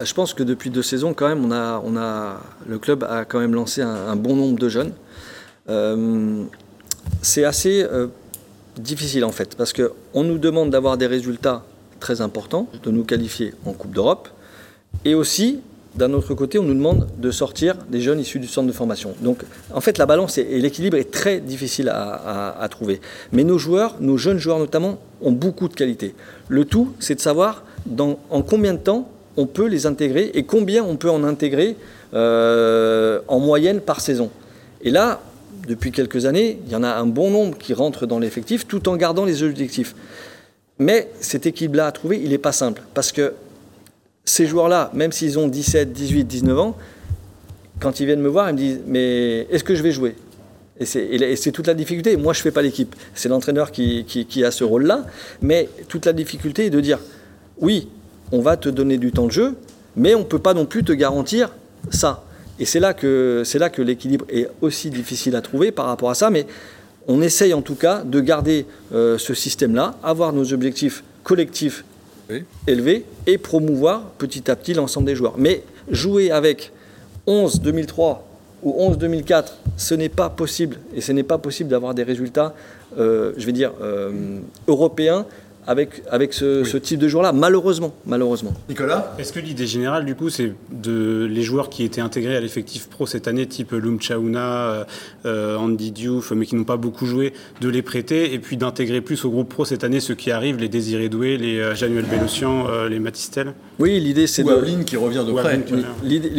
[0.00, 3.24] Je pense que depuis deux saisons, quand même, on a, on a, le club a
[3.24, 4.92] quand même lancé un, bon nombre de jeunes.
[5.70, 6.44] Euh,
[7.22, 7.86] c'est assez
[8.78, 11.62] difficile en fait, parce qu'on nous demande d'avoir des résultats
[12.00, 14.28] très importants, de nous qualifier en Coupe d'Europe,
[15.04, 15.60] et aussi
[15.94, 19.14] d'un autre côté, on nous demande de sortir des jeunes issus du centre de formation.
[19.20, 23.00] Donc, en fait, la balance et l'équilibre est très difficile à, trouver.
[23.32, 26.14] Mais nos joueurs, nos jeunes joueurs notamment, ont beaucoup de qualités.
[26.48, 30.44] Le tout, c'est de savoir dans, en combien de temps on peut les intégrer et
[30.44, 31.76] combien on peut en intégrer
[32.12, 34.30] euh, en moyenne par saison.
[34.82, 35.20] Et là,
[35.66, 38.88] depuis quelques années, il y en a un bon nombre qui rentrent dans l'effectif tout
[38.88, 39.94] en gardant les objectifs.
[40.78, 42.82] Mais cet équilibre-là à trouver, il n'est pas simple.
[42.94, 43.34] Parce que
[44.24, 46.76] ces joueurs-là, même s'ils ont 17, 18, 19 ans,
[47.80, 50.16] quand ils viennent me voir, ils me disent Mais est-ce que je vais jouer?
[50.80, 52.16] Et c'est toute la difficulté.
[52.16, 52.96] Moi, je ne fais pas l'équipe.
[53.14, 55.04] C'est l'entraîneur qui, a ce rôle-là.
[55.40, 56.98] Mais toute la difficulté est de dire
[57.58, 57.88] Oui,
[58.32, 59.54] on va te donner du temps de jeu,
[59.96, 61.54] mais on ne peut pas non plus te garantir
[61.90, 62.23] ça.
[62.58, 66.14] Et c'est là que, là que l'équilibre est aussi difficile à trouver par rapport à
[66.14, 66.30] ça.
[66.30, 66.46] Mais
[67.08, 71.84] on essaye en tout cas de garder euh, ce système-là, avoir nos objectifs collectifs
[72.66, 75.34] élevé et promouvoir petit à petit l'ensemble des joueurs.
[75.36, 76.72] Mais jouer avec
[77.26, 78.26] 11 2003
[78.62, 80.78] ou 11 2004, ce n'est pas possible.
[80.94, 82.54] Et ce n'est pas possible d'avoir des résultats,
[82.98, 84.38] euh, je vais dire, euh,
[84.68, 85.26] européens
[85.66, 88.52] avec, avec ce, type de joueurs-là, malheureusement, malheureusement.
[88.68, 92.40] Nicolas Est-ce que l'idée générale, du coup, c'est de les joueurs qui étaient intégrés à
[92.40, 94.86] l'effectif pro cette année, type Loum Chaouna,
[95.26, 99.00] euh, Andy Diouf, mais qui n'ont pas beaucoup joué, de les prêter et puis d'intégrer
[99.00, 102.04] plus au groupe pro cette année ceux qui arrivent, les Désiré Doué, les euh, Januel
[102.04, 103.54] Bellocian, euh, les Matistel?
[103.78, 104.82] Oui, l'idée c'est de.
[104.82, 105.60] qui revient de près.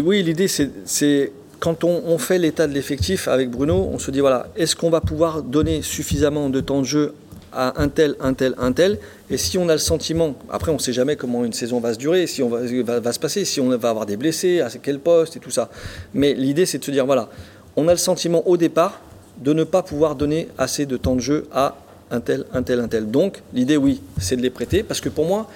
[0.04, 4.20] Oui, l'idée c'est quand on, on, fait l'état de l'effectif avec Bruno, on se dit
[4.20, 7.14] voilà, est-ce qu'on va pouvoir donner suffisamment de temps de jeu
[7.56, 9.00] à un tel, un tel, un tel.
[9.30, 11.94] Et si on a le sentiment, après on ne sait jamais comment une saison va
[11.94, 14.70] se durer, si on va, va, se passer, si on va avoir des blessés, à
[14.70, 15.70] quel poste et tout ça.
[16.14, 17.30] Mais l'idée c'est de se dire, voilà,
[17.76, 19.02] on a le sentiment au départ
[19.38, 21.76] de ne pas pouvoir donner assez de temps de jeu à
[22.12, 23.10] un tel, un tel, un tel.
[23.10, 25.50] Donc l'idée, oui, c'est de les prêter, parce que pour moi,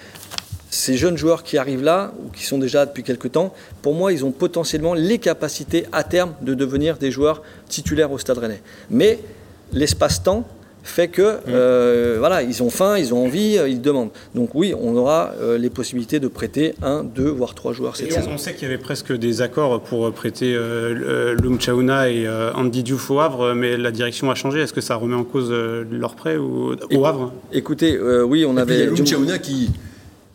[0.70, 4.12] ces jeunes joueurs qui arrivent là, ou qui sont déjà depuis quelques temps, pour moi,
[4.14, 8.62] ils ont potentiellement les capacités à terme de devenir des joueurs titulaires au Stade Rennais.
[8.90, 9.20] Mais
[9.72, 10.46] l'espace-temps
[10.90, 14.10] fait que euh, voilà, ils ont faim, ils ont envie, euh, ils demandent.
[14.36, 18.08] Donc oui, on aura euh, les possibilités de prêter un, deux, voire trois joueurs cette
[18.08, 18.32] Et saison.
[18.34, 22.52] on, sait qu'il y avait presque des accords pour prêter euh, Lum Chauna et euh,
[22.54, 24.60] Andy Diouf au Havre, mais la direction a changé.
[24.62, 27.32] Est-ce que ça remet en cause euh, leur prêt ou, au Havre?
[27.52, 28.96] Écoutez, euh, oui, on Et avait Lum
[29.42, 29.70] qui,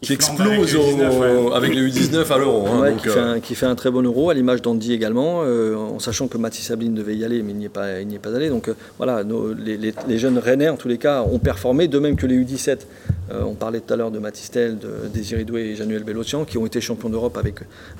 [0.05, 1.55] qui explose avec les au- 19, ouais.
[1.55, 2.67] avec les U19 à l'euro.
[2.67, 5.43] hein, Ouais, qui, euh, un, qui fait un très bon euro, à l'image d'Andy également,
[5.45, 8.07] euh, en sachant que Mathis Sabine devait y aller, mais il n'y est pas, il
[8.07, 8.49] n'y est pas allé.
[8.49, 11.89] Donc euh, voilà, nos- les, les- les jeunes Rennais, en tous les cas, ont performé,
[11.89, 12.87] de même que les U17.
[13.33, 16.45] Euh, on parlait tout à l'heure de Mathis Tel, de Désiré Doué et Januel Bellocian,
[16.45, 17.55] qui ont été champions d'Europe avec,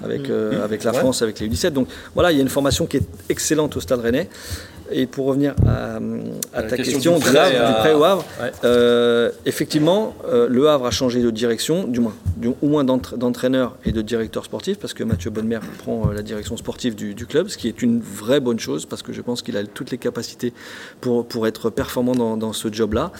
[0.05, 0.99] avec, euh, avec la Ouais.
[0.99, 1.71] France, avec les U17.
[1.73, 4.29] Donc voilà, il y a une formation qui est excellente au Stade Rennais.
[4.91, 8.53] Et pour revenir à, ta question question, du prêt à- du prêt au Havre, Ouais.
[8.65, 13.17] euh, effectivement, euh, le Havre a changé de direction, du moins, du, au moins d'entra-
[13.17, 17.15] d'entraîneur et de directeur sportif, parce que Mathieu Bonnemer prend euh, la direction sportive du,
[17.15, 19.65] du club, ce qui est une vraie bonne chose, parce que je pense qu'il a
[19.65, 20.53] toutes les capacités
[21.01, 23.11] pour, pour être performant dans, dans ce job-là.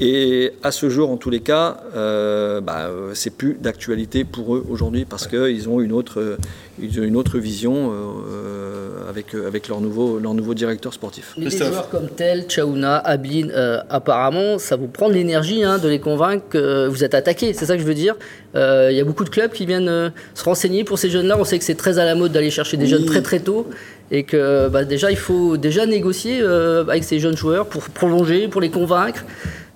[0.00, 4.64] Et à ce jour, en tous les cas, euh, bah, c'est plus d'actualité pour eux
[4.68, 6.36] aujourd'hui, parce qu'ils ont une autre,
[6.80, 11.34] ils ont une autre vision euh, avec, euh, avec leur, nouveau, leur nouveau directeur sportif.
[11.36, 15.78] Mais des joueurs comme Tel, Chaouna, Ablin, euh, apparemment, ça vous prend de l'énergie hein,
[15.78, 17.52] de les convaincre que vous êtes attaqué.
[17.52, 18.14] C'est ça que je veux dire.
[18.54, 21.36] Euh, Il y a beaucoup de clubs qui viennent euh, se renseigner pour ces jeunes-là.
[21.38, 22.90] On sait que c'est très à la mode d'aller chercher des Oui.
[22.90, 23.66] jeunes très très tôt.
[24.10, 28.48] Et que bah, déjà, il faut déjà négocier euh, avec ces jeunes joueurs pour prolonger,
[28.48, 29.24] pour les convaincre.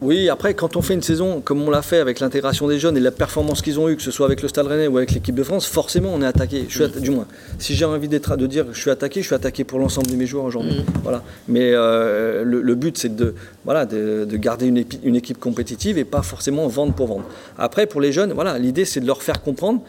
[0.03, 2.99] Oui, après, quand on fait une saison comme on l'a fait avec l'intégration des jeunes
[2.99, 5.13] et la performance qu'ils ont eue, que ce soit avec le Stade Rennais ou avec
[5.13, 6.67] l'équipe de France, forcément on est attaqué.
[6.69, 7.27] Je suis atta- Du moins,
[7.59, 10.09] si j'ai envie d'être, de dire que je suis attaqué, je suis attaqué pour l'ensemble
[10.09, 10.85] de mes joueurs aujourd'hui.
[11.03, 11.23] Voilà.
[11.49, 15.39] Mais euh, le, le but, c'est de, voilà, de, de garder une, épi- une équipe
[15.41, 17.25] compétitive et pas forcément vendre pour vendre.
[17.57, 19.81] Après, pour les jeunes, voilà, l'idée, c'est de leur faire comprendre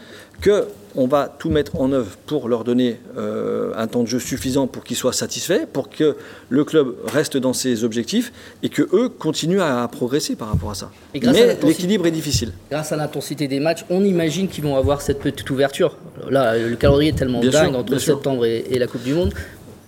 [0.42, 0.66] que
[0.98, 4.66] on va tout mettre en œuvre pour leur donner euh, un temps de jeu suffisant
[4.66, 6.18] pour qu'ils soient satisfaits, pour que
[6.50, 10.76] le club reste dans ses objectifs et que eux continuent à progresser par rapport à
[10.76, 10.92] ça.
[11.14, 12.52] Et Mais l'équilibre est difficile.
[12.72, 15.98] Grâce à l'intensité des matchs, on imagine qu'ils vont avoir cette petite ouverture.
[16.30, 19.14] Là, le calendrier est tellement Bien dingue sûr, entre septembre et, et la Coupe du
[19.14, 19.34] Monde.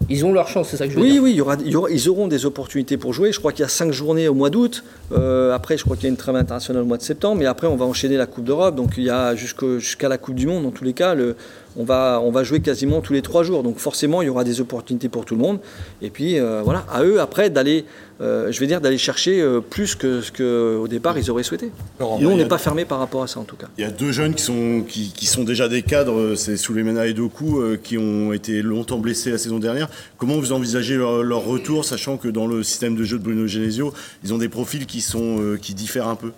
[0.10, 1.24] Ils ont leur chance, c'est ça que je veux Oui, dire.
[1.24, 3.32] oui, il y aura, il y aura- ils auront des opportunités pour jouer.
[3.32, 4.84] Je crois qu'il y a cinq journées au mois d'août.
[5.12, 7.38] Euh, après, je crois qu'il y a une trêve internationale au mois de septembre.
[7.40, 8.76] Mais après, on va enchaîner la Coupe d'Europe.
[8.76, 11.36] Donc, il y a jusqu'à la Coupe du Monde, dans tous les cas, le-
[11.78, 13.62] on, va, on va jouer quasiment tous les trois jours.
[13.62, 15.60] Donc, forcément, il y aura des opportunités pour tout le monde.
[16.02, 17.86] Et puis, euh, voilà, à eux, après, d'aller,
[18.22, 21.72] euh, je vais dire, d'aller chercher euh, plus que ce qu'au départ, ils auraient souhaité.
[22.00, 23.68] Nous, on n'est pas fermé par rapport à ça, en tout cas.
[23.78, 26.58] Il y a deux jeunes qui sont, qui, qui sont déjà des cadres, euh, c'est
[26.58, 29.90] Souleymana et Doku, euh, qui ont été longtemps blessés la saison dernière.
[30.18, 33.48] Comment vous envisagez leur, leur retour, sachant que dans le système de jeu de Bruno
[33.48, 36.32] Genesio, ils ont des profils qui, sont, qui diffèrent un peu?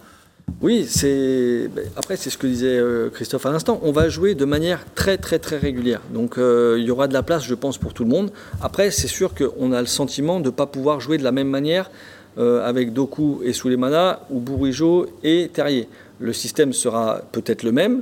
[0.60, 3.80] Oui, c'est ben, après c'est ce que disait euh, Christophe à l'instant.
[3.84, 6.02] On va jouer de manière très très très régulière.
[6.14, 8.32] Donc euh, il y aura de la place, je pense, pour tout le monde.
[8.62, 11.48] Après, c'est sûr qu'on a le sentiment de ne pas pouvoir jouer de la même
[11.48, 11.90] manière
[12.38, 15.88] euh, avec Doku et Souleymana ou Bourigeau et Terrier.
[16.20, 18.02] Le système sera peut-être le même.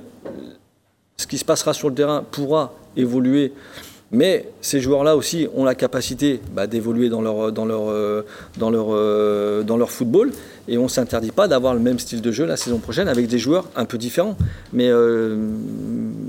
[1.18, 3.54] Ce qui se passera sur le terrain pourra évoluer.
[4.12, 8.24] Mais ces joueurs-là aussi ont la capacité bah, d'évoluer dans leur, dans, leur,
[8.58, 10.32] dans, leur, dans leur football.
[10.70, 13.28] Et on ne s'interdit pas d'avoir le même style de jeu la saison prochaine avec
[13.28, 14.38] des joueurs un peu différents.
[14.72, 15.36] Mais euh,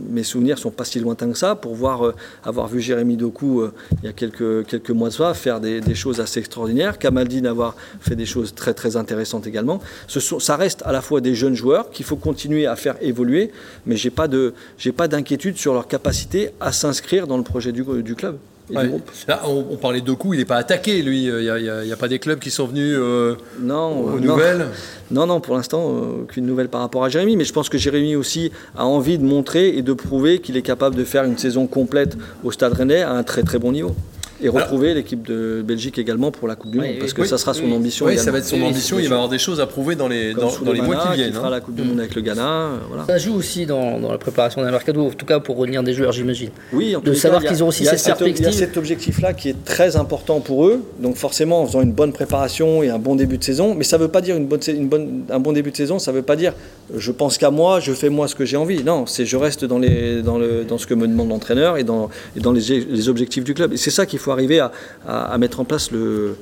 [0.09, 3.19] mes souvenirs ne sont pas si lointains que ça pour voir, euh, avoir vu Jérémy
[3.19, 3.73] Doku euh,
[4.03, 6.99] il y a quelques, quelques mois de ça faire des, des choses assez extraordinaires.
[6.99, 9.81] Kamaldine avoir fait des choses très très intéressantes également.
[10.09, 13.51] Ça reste à la fois des jeunes joueurs qu'il faut continuer à faire évoluer,
[13.85, 18.15] mais je n'ai pas d'inquiétude sur leur capacité à s'inscrire dans le projet du, du
[18.15, 18.39] club.
[18.71, 18.89] Et du Ouais.
[18.89, 19.11] groupe.
[19.29, 21.25] Là, on, on parlait de coups, il n'est pas attaqué, lui.
[21.25, 24.33] Il n'y a, pas des clubs qui sont venus euh, Non, aux euh, non.
[24.35, 24.67] nouvelles.
[25.13, 27.37] Non, non, pour l'instant, euh, aucune nouvelle par rapport à Jérémy.
[27.37, 30.63] Mais je pense que Jérémy aussi a envie de montrer et de prouver qu'il est
[30.63, 33.97] capable de faire une saison complète au Stade Rennais à un très très bon niveau.
[34.43, 37.29] Et retrouver l'équipe de Belgique également pour la Coupe du Monde, oui, parce que oui,
[37.29, 37.73] ça sera son oui.
[37.75, 38.07] ambition.
[38.07, 38.99] Oui, ça va être son ambition.
[38.99, 41.17] Il va avoir des choses à prouver dans les, Comme dans, dans les mois qui
[41.17, 41.33] viennent.
[41.33, 41.51] fera hein.
[41.51, 42.69] la Coupe du Monde avec le Ghana.
[42.89, 43.05] voilà.
[43.07, 45.93] Ça joue aussi dans, dans la préparation d'un mercato, en tout cas pour retenir des
[45.93, 46.51] joueurs, j'imagine.
[46.73, 48.53] Oui, en de savoir qu'ils ont aussi cette cet- Il y a perspective.
[48.59, 50.83] cet objectif-là qui est très important pour eux.
[51.01, 53.99] Donc forcément, en faisant une bonne préparation et un bon début de saison, mais ça
[53.99, 56.13] ne veut pas dire une bonne, sa- une bonne, un bon début de saison, ça
[56.13, 56.55] ne veut pas dire
[56.97, 58.83] je pense qu'à moi, je fais moi ce que j'ai envie.
[58.83, 61.85] Non, c'est je reste dans, les, dans, le, dans ce que me demande l'entraîneur et
[61.85, 63.73] dans, et dans les, les objectifs du club.
[63.73, 64.61] Et c'est ça qu'il faut arriver
[65.07, 66.37] à, mettre en place le,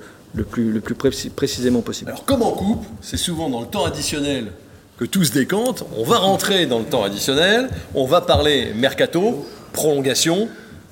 [0.51, 0.81] plus,
[1.35, 2.11] précisément possible.
[2.11, 4.53] Alors, comme en coupe, c'est souvent dans le temps additionnel
[4.98, 5.85] que tout se décante.
[5.96, 7.70] On va rentrer dans le temps additionnel.
[7.94, 10.48] On va parler mercato, prolongation,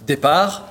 [0.07, 0.69] départ,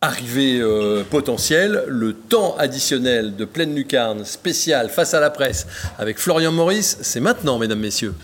[0.00, 1.84] arrivée euh, potentielle.
[1.88, 5.66] Le temps additionnel de pleine lucarne spécial face à la presse
[5.98, 8.14] avec Florian Maurice, c'est maintenant, mesdames, messieurs.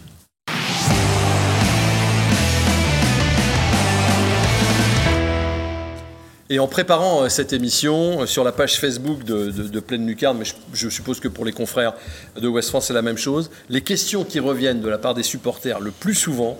[6.52, 10.36] Et en préparant euh, cette émission euh, sur la page Facebook de, de, Pleine Lucarne,
[10.36, 11.94] mais je, je, suppose que pour les confrères
[12.36, 15.22] de West France c'est la même chose, les questions qui reviennent de la part des
[15.22, 16.58] supporters le plus souvent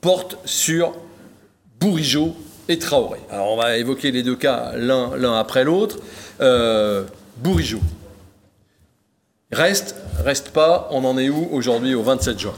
[0.00, 0.94] portent sur
[1.80, 2.36] Bourigeau
[2.68, 3.18] et Traoré.
[3.30, 5.98] Alors on va évoquer les deux cas l'un après l'autre.
[6.40, 7.02] Euh,
[7.38, 7.80] Bourigeau.
[9.50, 12.54] Reste, reste pas, on en est où aujourd'hui au 27 juin?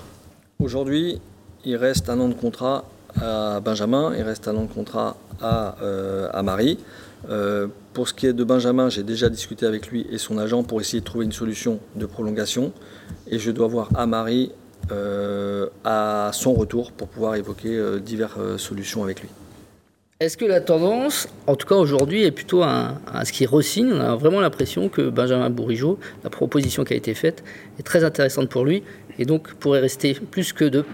[0.61, 1.18] Aujourd'hui,
[1.64, 2.85] il reste un an de contrat
[3.20, 6.79] à Benjamin, il reste un an de contrat à, euh, à Marie.
[7.31, 10.62] Euh, pour ce qui est de Benjamin, j'ai déjà discuté avec lui et son agent
[10.62, 12.72] pour essayer de trouver une solution de prolongation.
[13.29, 14.53] Et je dois voir à Marie
[14.92, 19.29] euh, à son retour pour pouvoir évoquer diverses solutions avec lui.
[20.20, 24.00] Est-ce que la tendance, en tout cas aujourd'hui, est plutôt à ce qui ressigne On
[24.00, 27.42] a vraiment l'impression que Benjamin Bourigeau, la proposition qui a été faite,
[27.79, 28.83] est très intéressante pour lui
[29.18, 30.85] et donc pourrait rester plus que de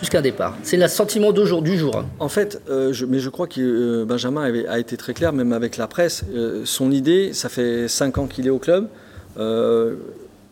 [0.00, 0.56] plus qu'un départ.
[0.62, 1.94] C'est le sentiment d'aujourd'hui jour.
[1.96, 2.06] hein.
[2.18, 5.52] En fait, euh, je- mais je crois que euh, Benjamin a été très clair, même
[5.52, 6.24] avec la presse.
[6.34, 8.88] Euh, son idée, ça fait 5 ans qu'il est au club.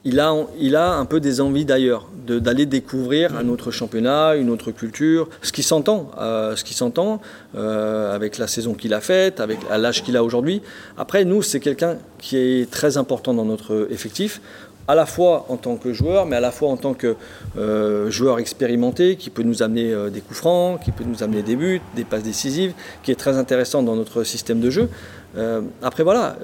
[0.04, 4.48] Il, a, il a un peu des envies d'ailleurs, d'aller découvrir un autre championnat, une
[4.48, 7.20] autre culture, ce qui s'entend, ce qui s'entend
[7.54, 10.62] avec la saison qu'il a faite, avec l'âge qu'il a aujourd'hui.
[10.96, 14.40] Après, nous, c'est quelqu'un qui est très important dans notre effectif
[14.88, 17.14] à la fois en tant que joueur, mais à la fois en tant que
[17.58, 21.42] euh, joueur expérimenté, qui peut nous amener euh, des coups francs, qui peut nous amener
[21.42, 22.72] des buts, des passes décisives,
[23.02, 24.88] qui est très intéressant dans notre système de jeu.
[25.36, 26.36] Euh, après voilà,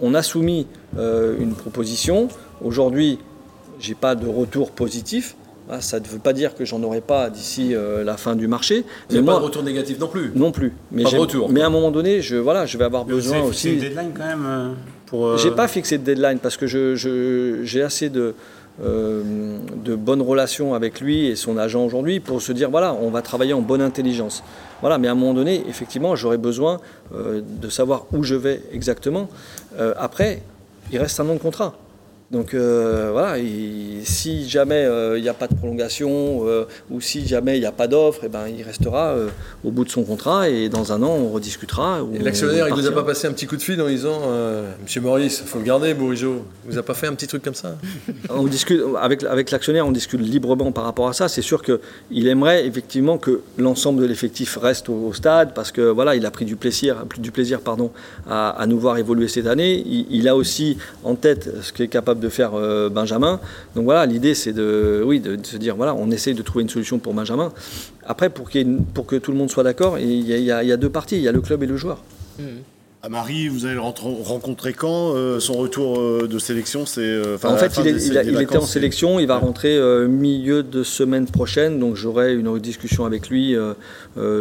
[0.00, 0.66] on a soumis
[0.98, 2.28] une proposition.
[2.62, 3.18] Aujourd'hui,
[3.78, 5.36] j'ai pas de retour positif.
[5.68, 8.46] Ah, ça ne veut pas dire que j'en aurai pas d'ici euh, la fin du
[8.46, 8.82] marché.
[9.08, 10.72] Vous n'avez Mais pas moi, de retour négatif non plus non plus.
[10.92, 11.48] Mais, Pas de retour.
[11.50, 13.72] mais à un moment donné, je, voilà, je vais avoir Mais besoin aussi.
[13.72, 14.76] une deadline quand même
[15.06, 15.26] pour.
[15.26, 18.34] euh, J'ai pas fixé de deadline parce que je- je- j'ai assez de,
[18.82, 19.22] euh,
[19.84, 23.22] de bonnes relations avec lui et son agent aujourd'hui pour se dire voilà, on va
[23.22, 24.42] travailler en bonne intelligence.
[24.80, 26.80] Voilà, mais à un moment donné, effectivement, j'aurais besoin
[27.14, 29.28] euh, de savoir où je vais exactement.
[29.98, 30.42] Après,
[30.92, 31.74] il reste un an de contrat.
[32.32, 37.00] Donc euh, voilà, et si jamais euh, il n'y a pas de prolongation euh, ou
[37.00, 39.14] si jamais il n'y a pas d'offre, eh ben, il restera
[39.64, 42.02] au bout de son contrat et dans un an on rediscutera.
[42.02, 44.22] ou Et l'actionnaire, il vous a pas passé un petit coup de fil en disant
[44.82, 46.44] Monsieur Maurice, faut le garder, Bourigeau.
[46.64, 47.76] Il vous a pas fait un petit truc comme ça
[48.30, 51.28] On discute avec, avec l'actionnaire, on discute librement par rapport à ça.
[51.28, 55.82] C'est sûr qu'il aimerait effectivement que l'ensemble de l'effectif reste au, au stade parce que
[55.82, 57.92] voilà, il a pris du plaisir, du plaisir pardon,
[58.28, 59.84] à, à nous voir évoluer cette année.
[59.86, 63.40] Il, il a aussi en tête ce qu'est capable de faire euh, Benjamin.
[63.74, 66.62] Donc voilà, l'idée c'est de, oui, de, de se dire voilà, on essaye de trouver
[66.62, 67.52] une solution pour Benjamin.
[68.06, 70.72] Après, pour, une- pour que tout le monde soit d'accord, il y, a, y y
[70.76, 71.16] deux parties.
[71.16, 72.02] Il y a le club et le joueur.
[73.02, 77.00] À Marie, vous allez le rencontrer quand euh, Son retour euh, de sélection, c'est.
[77.02, 79.38] euh, en fait, il, est- des- il a- des il était en sélection, il va
[79.38, 83.54] rentrer milieu de semaine prochaine, donc j'aurai une discussion avec lui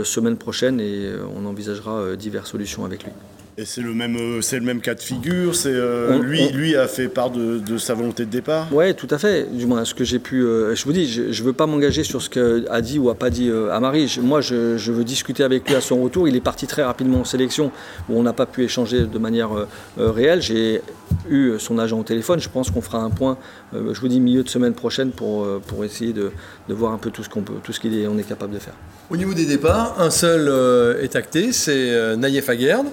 [0.03, 3.11] semaine prochaine et on envisagera diverses solutions avec lui.
[3.57, 5.55] Et c'est le même, euh, c'est le même cas de figure.
[5.55, 8.67] C'est euh, On- lui, on- lui a fait part de, de sa volonté de départ?
[8.73, 9.47] Ouais, tout à fait.
[9.49, 10.41] Du moins, ce que j'ai pu.
[10.43, 13.15] euh, je vous dis, je ne veux pas m'engager sur ce qu'a dit ou a
[13.15, 14.09] pas dit euh, Amari.
[14.09, 16.27] Je- moi, je, je veux discuter avec lui à son retour.
[16.27, 17.71] Il est parti très rapidement en sélection
[18.09, 19.67] où on n'a pas pu échanger de manière euh,
[19.99, 20.41] euh, réelle.
[20.41, 20.81] J'ai
[21.29, 22.41] eu son agent au téléphone.
[22.41, 23.37] Je pense qu'on fera un point.
[23.73, 26.31] euh, je vous dis milieu de semaine prochaine pour, euh, pour essayer de,
[26.67, 28.53] de voir un peu tout ce qu'on peut, tout ce qu'il est, on est capable
[28.53, 28.73] de faire.
[29.09, 32.87] Au niveau des départs, un seul euh, est acté, c'est euh, Naïef Aguerd.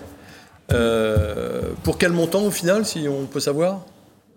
[0.73, 3.81] Euh, pour quel montant au final, si on peut savoir?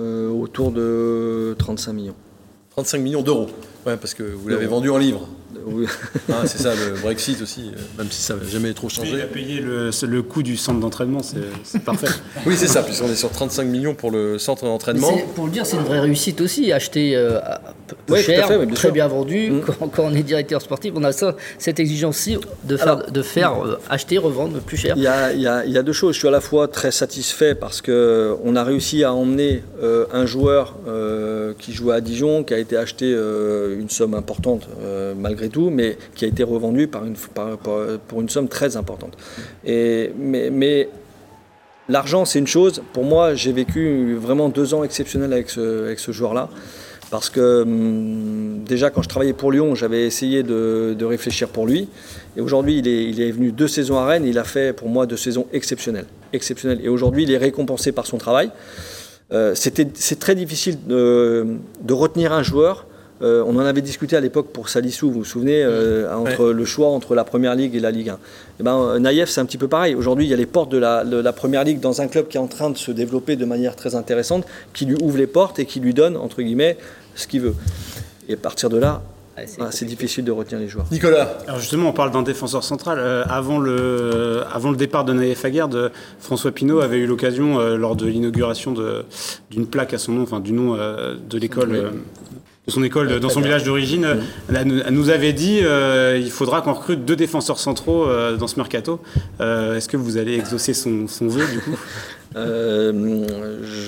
[0.01, 2.15] Euh, autour de 35 millions.
[2.71, 3.47] 35 millions d'euros.
[3.85, 5.27] Ouais, parce que vous l'avez vendu en livres.
[5.65, 5.85] Oui.
[6.29, 9.05] Ah, c'est ça le Brexit aussi, euh, même si ça n'a jamais trop Il a
[9.05, 9.23] changé.
[9.31, 12.07] payé le, le coût du centre d'entraînement, c'est parfait.
[12.45, 15.11] Oui, c'est ça, puisqu'on est sur 35 millions pour le centre d'entraînement.
[15.33, 16.71] Pour le dire, c'est une vraie réussite aussi.
[16.73, 17.39] Acheter euh,
[18.05, 18.91] peu Ouais, cher, fait, oui, bien très sûr.
[18.93, 19.49] bien vendu.
[19.51, 19.61] Mm.
[19.61, 23.21] Quand, quand on est directeur sportif, on a ça, cette exigence-ci de faire, Alors- de
[23.21, 24.93] faire euh, acheter, revendre plus cher.
[24.97, 26.13] Il y, a, il y a- il y a deux choses.
[26.13, 30.25] Je suis à la fois très satisfait parce qu'on a réussi à emmener euh, un
[30.25, 35.13] joueur euh, qui jouait à Dijon, qui a été acheté euh, une somme importante euh,
[35.17, 38.77] malgré tout, mais qui a été revendu par une, par- par- pour une somme très
[38.77, 39.13] importante.
[39.65, 40.89] Et, mais mais
[41.89, 42.81] l'argent, c'est une chose.
[42.93, 46.49] Pour moi, j'ai vécu vraiment deux ans exceptionnels avec ce, avec ce joueur-là.
[47.15, 51.65] Parce que hum, déjà, quand je travaillais pour Lyon, j'avais essayé de, de réfléchir pour
[51.65, 51.87] lui.
[52.35, 54.25] Et aujourd'hui, il est, il est venu deux saisons à Rennes.
[54.25, 56.07] Il a fait pour moi deux saisons exceptionnelles.
[56.33, 56.81] exceptionnelles.
[56.83, 58.51] Et aujourd'hui, il est récompensé par son travail.
[59.31, 61.47] Euh, c'est très difficile de,
[61.81, 62.85] de retenir un joueur.
[63.21, 66.65] Euh, on en avait discuté à l'époque pour Salissou, vous vous souvenez, euh, entre le
[66.65, 68.19] choix entre la Première Ligue et la Ligue 1.
[68.59, 69.95] Eh ben, euh, Naïef, c'est un petit peu pareil.
[69.95, 72.27] Aujourd'hui, il y a les portes de la, de la Première Ligue dans un club
[72.27, 75.27] qui est en train de se développer de manière très intéressante, qui lui ouvre les
[75.27, 76.77] portes et qui lui donne, entre guillemets,
[77.15, 77.55] ce qu'il veut.
[78.29, 79.01] Et à partir de là,
[79.37, 79.85] Ouais, c'est compliqué.
[79.85, 80.85] difficile de retenir les joueurs.
[80.91, 82.99] Nicolas, Alors justement, on parle d'un défenseur central.
[82.99, 87.59] Euh, avant, le, avant le départ de Naïef Aguerd, euh, François Pinault avait eu l'occasion,
[87.59, 89.03] euh, lors de l'inauguration de-
[89.51, 91.99] d'une plaque à son nom, enfin du nom euh, de l'école, Oui.
[92.67, 94.15] de son école, euh, dans son village d'origine, euh,
[94.55, 98.55] elle, nous avait dit euh, il faudra qu'on recrute deux défenseurs centraux euh, dans ce
[98.55, 99.01] mercato.
[99.41, 101.77] Euh, Est-ce que vous allez exaucer son, son vœu du coup?
[102.37, 103.25] Euh,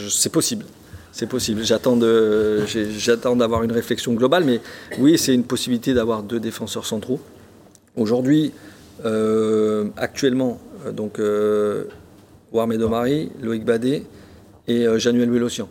[0.10, 0.66] c'est possible.
[1.18, 1.64] C'est possible.
[1.64, 1.96] J'attends
[3.36, 4.62] d'avoir une réflexion globale, mais
[5.00, 7.20] oui, c'est une possibilité d'avoir deux défenseurs centraux.
[7.96, 8.54] Aujourd'hui,
[9.04, 11.86] euh, actuellement, euh, donc euh,
[12.54, 14.04] Loïc Badet
[14.68, 15.68] et euh, Januel Vélocian.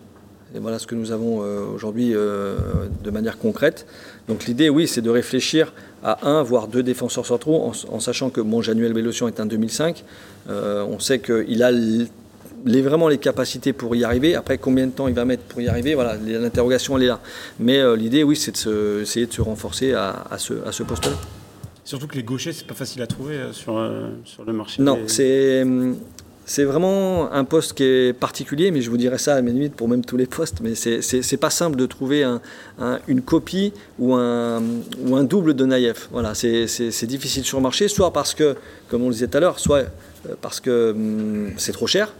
[0.53, 1.39] Et voilà ce que nous avons
[1.75, 3.85] aujourd'hui de manière concrète.
[4.29, 8.41] Donc l'idée, oui, c'est de réfléchir à un, voire deux défenseurs centraux, en, sachant que
[8.41, 10.05] mon Januel Vélocian est un 2005.
[10.49, 11.73] Euh, on sait qu'il a
[12.67, 14.35] les, vraiment les capacités pour y arriver.
[14.35, 17.21] Après, combien de temps il va mettre pour y arriver Voilà, l'interrogation, elle est là.
[17.59, 20.73] Mais euh, l'idée, oui, c'est de se- essayer de se renforcer à, à ce, à
[20.73, 21.15] ce poste-là.
[21.85, 24.83] Surtout que les gauchers, c'est pas facile à trouver euh, sur, euh, sur le marché.
[24.83, 25.65] Non, des- c'est
[26.49, 29.75] c'est vraiment un poste qui est particulier, mais je vous dirais ça à mes limites
[29.75, 32.41] pour même tous les postes, mais c'est- pas simple de trouver un-
[32.79, 34.63] un- une copie ou un,
[35.05, 36.09] ou un double de Naïef.
[36.13, 38.55] Voilà, c'est difficile sur le marché, soit parce que,
[38.89, 39.87] comme on le disait tout à l'heure, soit
[40.41, 42.15] parce que hum, c'est trop cher,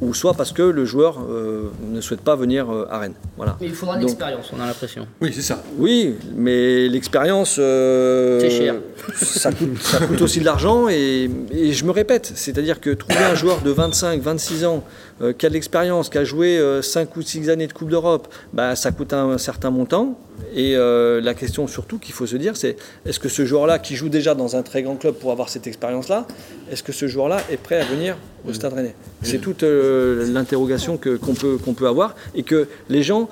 [0.00, 3.14] ou soit parce que le joueur euh, ne souhaite pas venir euh, à Rennes.
[3.36, 3.56] Voilà.
[3.60, 5.06] Mais il faudra une Donc- expérience, on a l'impression.
[5.20, 5.62] oui, c'est ça.
[5.76, 7.56] Oui, mais l'expérience.
[7.58, 8.74] euh, C'est cher.
[9.16, 13.24] Ça coûte, ça coûte aussi de l'argent et, et je me répète, c'est-à-dire que trouver
[13.24, 14.84] un joueur de 25, 26 ans
[15.20, 18.28] euh, qui a de l'expérience, qui a joué 5 ou 6 années de Coupe d'Europe,
[18.52, 20.18] bah, ça coûte un, certain montant.
[20.54, 23.96] Et euh, la question surtout qu'il faut se dire, c'est est-ce que ce joueur-là, qui
[23.96, 26.26] joue déjà dans un très grand club pour avoir cette expérience-là,
[26.70, 28.16] est-ce que ce joueur-là est prêt à venir
[28.48, 28.94] au Stade Rennais?
[29.22, 33.28] C'est toute euh, l'interrogation qu'on peut, qu'on peut avoir et que les gens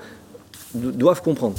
[0.75, 1.55] do- doivent comprendre.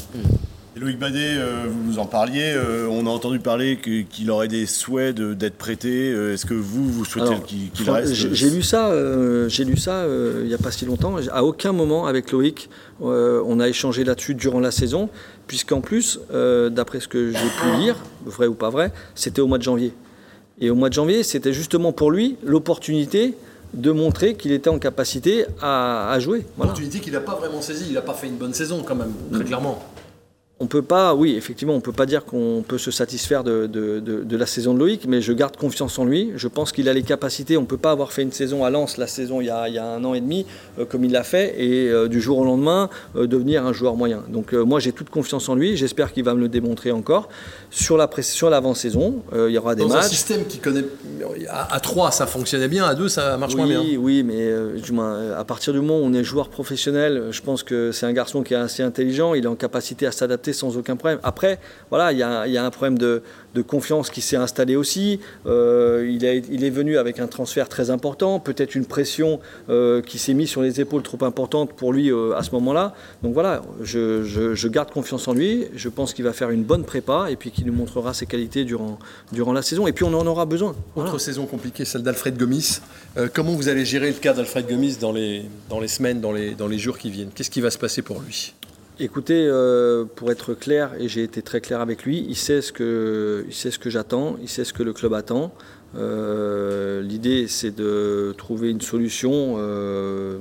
[0.79, 4.65] Loïc Badet, euh, vous nous en parliez, euh, on a entendu parler qu'il aurait des
[4.65, 6.11] souhaits de- d'être prêté.
[6.11, 9.63] Euh, Est-ce que vous, vous souhaitez Alors, qu'il reste J'ai j'ai lu ça, euh, j'ai
[9.65, 11.15] lu ça euh, il n'y a pas si longtemps.
[11.31, 12.69] À aucun moment avec Loïc,
[13.01, 15.09] euh, on a échangé là-dessus durant la saison,
[15.47, 19.47] puisqu'en plus, euh, d'après ce que j'ai pu lire, vrai ou pas vrai, c'était au
[19.47, 19.93] mois de janvier.
[20.59, 23.35] Et au mois de janvier, c'était justement pour lui l'opportunité
[23.73, 26.45] de montrer qu'il était en capacité à, à jouer.
[26.55, 26.71] Voilà.
[26.71, 27.85] Opportunité qu'il n'a pas vraiment saisie.
[27.89, 29.83] Il n'a pas fait une bonne saison, quand même, très clairement.
[30.60, 34.00] On peut pas, oui, effectivement, on peut pas dire qu'on peut se satisfaire de, de-
[34.00, 36.32] de- de la saison de Loïc, mais je garde confiance en lui.
[36.36, 37.58] Je pense qu'il a les capacités.
[37.58, 39.76] On peut pas avoir fait une saison à Lens, la saison il y a, il
[39.76, 40.48] y a un an et demi,
[40.80, 43.96] euh, comme il l'a fait, et euh, du jour au lendemain euh, devenir un joueur
[43.96, 44.24] moyen.
[44.30, 45.78] Donc moi j'ai toute confiance en lui.
[45.78, 47.30] J'espère qu'il va me le démontrer encore
[47.70, 49.22] sur la sur l'avant-saison.
[49.36, 50.08] il y aura des Dans un matchs.
[50.10, 50.86] système qui connaît.
[51.50, 52.84] À, à 3, ça fonctionnait bien.
[52.86, 53.80] À 2, ça marche moins bien.
[53.82, 57.41] Oui, oui, mais du moins, à partir du moment où on est joueur professionnel, je
[57.43, 60.46] pense que c'est un garçon qui est assez intelligent, il est en capacité à s'adapter
[60.53, 61.19] sans aucun problème.
[61.23, 63.21] Après, voilà, il y a, il y a un problème de,
[63.55, 65.19] de confiance qui s'est installé aussi.
[65.45, 70.01] Euh, il, a- il est venu avec un transfert très important, peut-être une pression euh,
[70.01, 72.93] qui s'est mise sur les épaules trop importante pour lui euh, à ce moment-là.
[73.23, 75.65] Donc voilà, je, je- je garde confiance en lui.
[75.75, 78.63] Je pense qu'il va faire une bonne prépa et puis qu'il nous montrera ses qualités
[78.65, 78.99] durant,
[79.31, 79.88] durant la saison.
[79.88, 80.75] Et puis on en aura besoin.
[80.95, 81.10] Voilà.
[81.10, 82.79] Autre saison compliquée, celle d'Alfred Gomis.
[83.33, 86.51] Comment vous allez gérer le cas d'Alfred Gomis dans les, dans les semaines, dans les,
[86.53, 87.29] dans les jours qui viennent?
[87.33, 88.53] Qu'est-ce qui va se passer pour lui?
[88.99, 92.71] Écoutez, euh, pour être clair, et j'ai été très clair avec lui, il sait ce
[92.71, 95.53] que, il sait ce que j'attends, il sait ce que le club attend.
[95.95, 100.39] Euh, L'idée, c'est de trouver une solution, euh,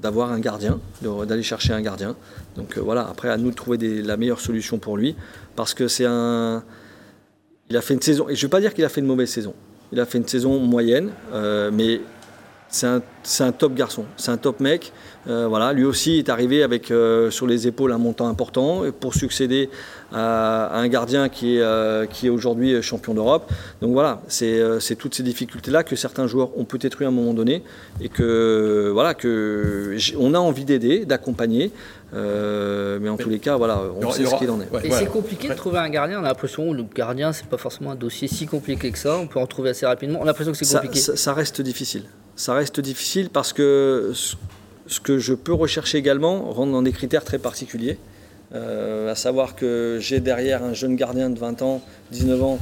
[0.00, 2.16] d'avoir un gardien, d'aller chercher un gardien.
[2.56, 5.14] Donc voilà, après à nous de trouver la meilleure solution pour lui,
[5.54, 6.64] parce que c'est un,
[7.68, 9.06] il a fait une saison, et je ne vais pas dire qu'il a fait une
[9.06, 9.52] mauvaise saison.
[9.92, 11.10] Il a fait une saison moyenne,
[11.74, 12.00] mais
[12.70, 14.92] c'est un top garçon, c'est un top mec.
[15.28, 19.14] Euh, voilà, lui aussi est arrivé avec euh, sur les épaules un montant important pour
[19.14, 19.68] succéder
[20.12, 23.50] à, à un gardien qui est, euh, qui est aujourd'hui champion d'Europe.
[23.82, 27.10] Donc voilà, c'est euh, toutes ces difficultés-là que certains joueurs ont peut-être eu à un
[27.10, 27.62] moment donné
[28.00, 31.72] et que voilà que on a envie d'aider, d'accompagner.
[32.14, 34.60] Euh, mais en tous les cas, voilà, on aura- sait y ce aura- qu'il en
[34.62, 34.70] est.
[34.70, 35.04] Ouais, Et voilà.
[35.04, 36.20] c'est compliqué de trouver un gardien.
[36.20, 39.18] On a l'impression que le gardien, c'est pas forcément un dossier si compliqué que ça.
[39.18, 40.20] On peut en trouver assez rapidement.
[40.20, 41.00] On a l'impression que c'est ça, compliqué.
[41.00, 42.04] ça- ça reste difficile.
[42.34, 44.12] Ça reste difficile parce que
[44.88, 47.98] ce, que je peux rechercher également rentre dans des critères très particuliers.
[48.54, 51.82] Euh, à savoir que j'ai derrière un jeune gardien de 20 ans,
[52.12, 52.58] 19 ans,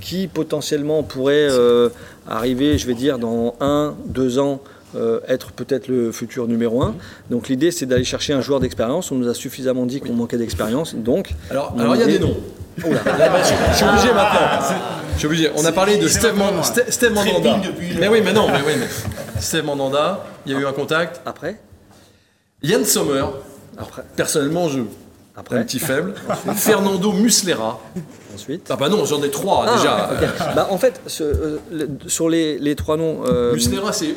[0.00, 1.88] qui potentiellement pourrait euh,
[2.28, 4.60] arriver, je vais dire, dans un, deux ans,
[4.96, 6.94] euh, être peut-être le futur numéro un.
[7.30, 9.10] Donc l'idée, c'est d'aller chercher un joueur d'expérience.
[9.12, 10.94] On nous a suffisamment dit qu'on manquait d'expérience.
[10.94, 12.36] Donc, Alors, alors, il y a des noms.
[12.78, 14.40] Là, bah, je, je suis obligé maintenant.
[15.14, 15.50] Je suis obligé.
[15.56, 17.60] On a parlé de Steve, Mandanda.
[17.98, 21.20] Mais oui, mais non, mais oui, mais Steve Mandanda, il y a eu un contact.
[21.24, 21.56] après,
[22.62, 23.24] Yann Sommer.
[23.78, 24.80] après, Personnellement, je
[25.36, 25.56] Après.
[25.58, 26.14] un petit faible.
[26.56, 27.80] Fernando Muslera.
[28.34, 28.66] Ensuite.
[28.70, 30.54] Ah bah non, j'en ai trois Ah, déjà.
[30.54, 33.22] Bah, en fait, ce, euh, le- sur les, les trois noms.
[33.26, 34.14] euh, Muslera, c'est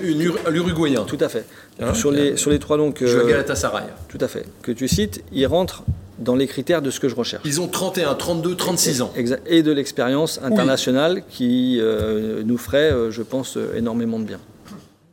[0.50, 1.04] l'Uruguayen.
[1.06, 1.46] Tout à fait.
[1.82, 3.86] Hein, sur, les, sur les trois noms que, Je à Galatasaray.
[4.10, 5.84] tout à fait, que tu cites, ils rentrent
[6.20, 7.42] dans les critères de ce que je recherche.
[7.46, 9.12] Ils ont 31, 32, 36 ans.
[9.48, 14.40] Et de l'expérience internationale qui euh, nous ferait, euh, je pense, énormément de bien.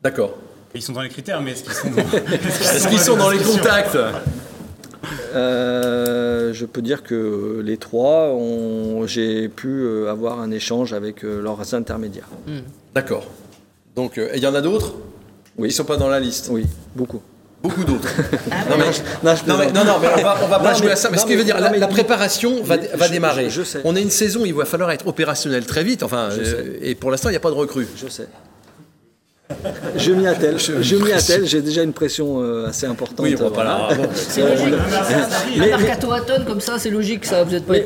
[0.02, 0.34] D'accord.
[0.74, 1.96] Ils sont dans les critères, mais est-ce qu'ils sont dans,
[2.32, 3.96] Est-ce qu'ils sont dans les contacts
[5.34, 11.24] Euh, je peux dire que les trois, ont- j'ai pu euh, avoir un échange avec
[11.24, 12.28] euh, leurs intermédiaires.
[12.94, 13.26] D'accord.
[13.96, 14.94] Donc, euh, et il y en a d'autres
[15.58, 15.68] Oui.
[15.68, 16.48] Ils sont pas dans la liste.
[16.50, 17.22] Oui, beaucoup.
[17.62, 18.08] Beaucoup d'autres.
[18.70, 18.84] non, mais,
[19.22, 20.96] Non, je non, mais, non, non, mais on va, on va pas jouer mais- à
[20.96, 21.10] ça.
[21.10, 23.12] Mais non, ce qui veut dire, non, la, mais- la préparation va, mais va je-
[23.12, 23.44] démarrer.
[23.50, 23.80] je- je sais.
[23.84, 26.02] On a une saison, il va falloir être opérationnel très vite.
[26.02, 27.86] Enfin, Je euh, et pour l'instant, il n'y a pas de recrue.
[27.96, 28.28] Je sais.
[29.96, 30.58] Je m'y attelle.
[30.58, 31.46] Je, m'y attelle.
[31.46, 33.20] J'ai déjà une pression euh, assez importante.
[33.26, 33.88] Oui, euh, voilà.
[34.14, 34.74] C'est logique.
[35.58, 37.44] Mais- Un mercato à tonnes comme ça, c'est logique, ça.
[37.44, 37.76] Vous n'êtes pas,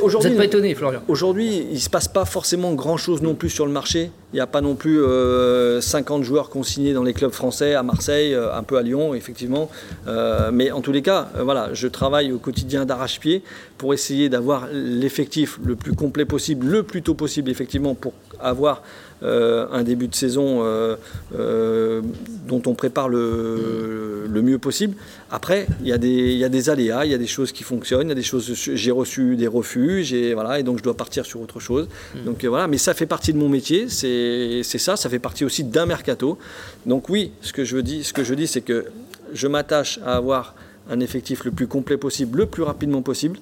[0.45, 1.01] étonné, Florian.
[1.09, 4.11] Aujourd'hui, il ne se passe pas forcément grand-chose non plus sur le marché.
[4.33, 7.85] Il n'y a pas non plus euh, 50 joueurs consignés dans les clubs français, à
[7.85, 9.71] Marseille, euh, un peu à Lyon, effectivement.
[10.09, 13.43] Euh, mais en tous les cas, euh, voilà, je travaille au quotidien d'arrache-pied
[13.79, 18.83] pour essayer d'avoir l'effectif le plus complet possible, le plus tôt possible, effectivement, pour avoir
[19.23, 20.97] euh, un début de saison euh,
[21.35, 22.03] euh,
[22.47, 24.97] dont on prépare le, le mieux possible.
[25.31, 27.53] Après, il y, a des, il y a des aléas, il y a des choses
[27.53, 28.53] qui fonctionnent, il y a des choses.
[28.55, 31.89] J'ai reçu des refus, j'ai voilà, et donc je dois partir sur autre chose.
[32.27, 35.45] Donc euh, voilà, mais ça fait partie de mon métier, c'est ça, ça fait partie
[35.45, 36.39] aussi d'un mercato.
[36.85, 38.87] Donc oui, ce que je dis, ce que je dis, c'est que
[39.33, 40.55] je m'attache à avoir
[40.91, 43.39] un effectif le plus complet possible, le plus rapidement possible.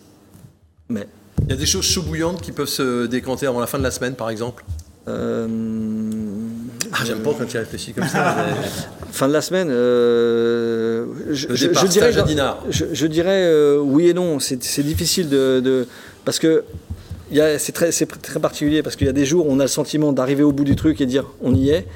[0.88, 1.09] Mais
[1.45, 3.82] Il y a des choses chauds bouillantes qui peuvent se décanter avant la fin de
[3.82, 4.64] la semaine, par exemple?
[5.09, 5.46] Euh,
[6.92, 8.36] Ah, j'aime pas quand tu réfléchis comme ça.
[8.46, 8.68] mais-
[9.12, 12.12] Fin de la semaine, euh, je, Le je- départ, je dirais,
[12.70, 13.07] je, je
[13.44, 14.38] euh, oui et non.
[14.38, 15.86] C'est difficile de, de-
[16.24, 16.64] parce que
[17.59, 17.90] c'est très,
[18.40, 20.64] particulier parce qu'il y a des jours où on a le sentiment d'arriver au bout
[20.64, 21.86] du truc et dire on y est.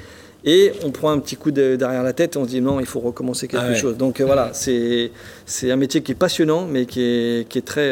[0.45, 2.79] Et on prend un petit coup de- derrière la tête et on se dit non,
[2.79, 3.75] il faut recommencer quelque Ah ouais.
[3.75, 3.97] chose.
[3.97, 5.11] Donc voilà, c'est
[5.45, 7.89] c'est un métier qui est passionnant, mais qui est, qui est très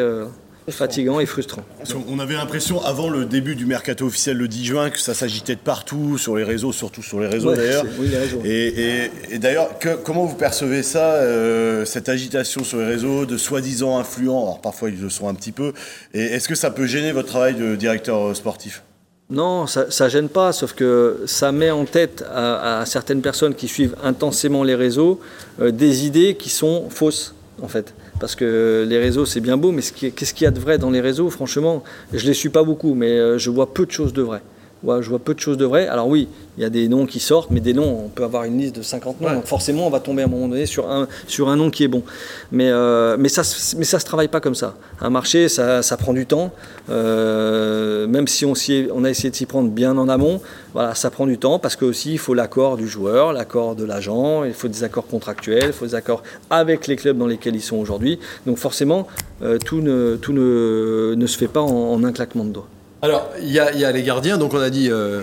[0.71, 1.61] fatigant et frustrant.
[2.09, 5.55] On avait l'impression avant le début du mercato officiel le 10 juin que ça s'agitait
[5.55, 7.85] de partout, sur les réseaux, surtout sur les réseaux Ouais, d'ailleurs.
[7.99, 8.09] oui.
[8.43, 8.67] Et,
[9.05, 9.69] et- et d'ailleurs,
[10.03, 14.41] comment vous percevez ça, euh, cette agitation sur les réseaux de soi-disant influents?
[14.43, 15.73] Alors parfois ils le sont un petit peu.
[16.13, 18.81] Et est-ce que ça peut gêner votre travail de directeur euh, sportif?
[19.29, 23.55] Non, ça, ça gêne pas, sauf que ça met en tête à, à certaines personnes
[23.55, 25.19] qui suivent intensément les réseaux
[25.59, 27.93] euh, des idées qui sont fausses, en fait.
[28.19, 30.89] Parce que les réseaux, c'est bien beau, mais qu'est-ce qu'il y a de vrai dans
[30.89, 34.13] les réseaux Franchement, je les suis pas beaucoup, mais euh, je vois peu de choses
[34.13, 34.41] de vraies.
[34.83, 35.87] Ouais, je vois peu de choses de vraies.
[35.87, 38.43] Alors oui, il y a des noms qui sortent, mais des noms, on peut avoir
[38.43, 39.27] une liste de 50 noms.
[39.29, 39.33] Ouais.
[39.33, 41.83] Donc forcément, on va tomber à un moment donné sur un, sur un nom qui
[41.83, 42.03] est bon.
[42.51, 44.75] Mais, euh, mais ça ne mais ça se travaille pas comme ça.
[45.01, 46.51] Un marché, ça, ça prend du temps.
[46.89, 50.39] Euh, même si on, est- on a essayé de s'y prendre bien en amont,
[50.73, 53.85] voilà, ça prend du temps parce que aussi il faut l'accord du joueur, l'accord de
[53.85, 57.55] l'agent, il faut des accords contractuels, il faut des accords avec les clubs dans lesquels
[57.55, 58.19] ils sont aujourd'hui.
[58.45, 59.07] Donc forcément,
[59.41, 62.67] euh, tout, ne, tout ne, ne se fait pas en, en un claquement de doigts.
[63.05, 65.21] Alors, il y, a- il y a les gardiens, donc on a dit, euh,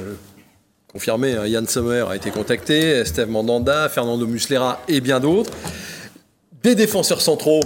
[0.93, 5.51] confirmé, hein, Yann Sommer a été contacté, Steve Mandanda, Fernando Muslera et bien d'autres.
[6.63, 7.61] Des défenseurs centraux,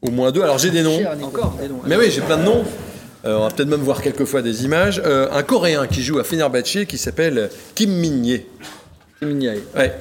[0.00, 0.40] au moins deux.
[0.42, 0.98] Alors j'ai des noms.
[1.22, 1.80] Encore des noms.
[1.86, 2.64] Mais oui, j'ai plein de noms.
[3.26, 5.02] Euh, on va peut-être même voir quelques fois des images.
[5.04, 8.46] Euh, un Coréen qui joue à Fenerbahçe qui s'appelle Kim Min-ye.
[9.20, 9.60] Mignaï.
[9.76, 9.92] Ouais.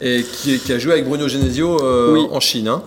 [0.00, 2.26] Et qui, qui a joué avec Bruno Genesio euh, Oui.
[2.32, 2.66] en Chine.
[2.66, 2.82] hein.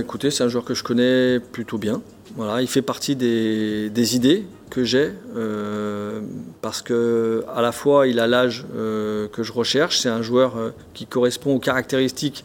[0.00, 2.02] Écoutez, c'est un joueur que je connais plutôt bien.
[2.36, 6.20] Voilà, il fait partie des, idées que j'ai euh,
[6.62, 9.98] parce que à la fois il a l'âge euh, que je recherche.
[9.98, 12.44] C'est un joueur euh, qui correspond aux caractéristiques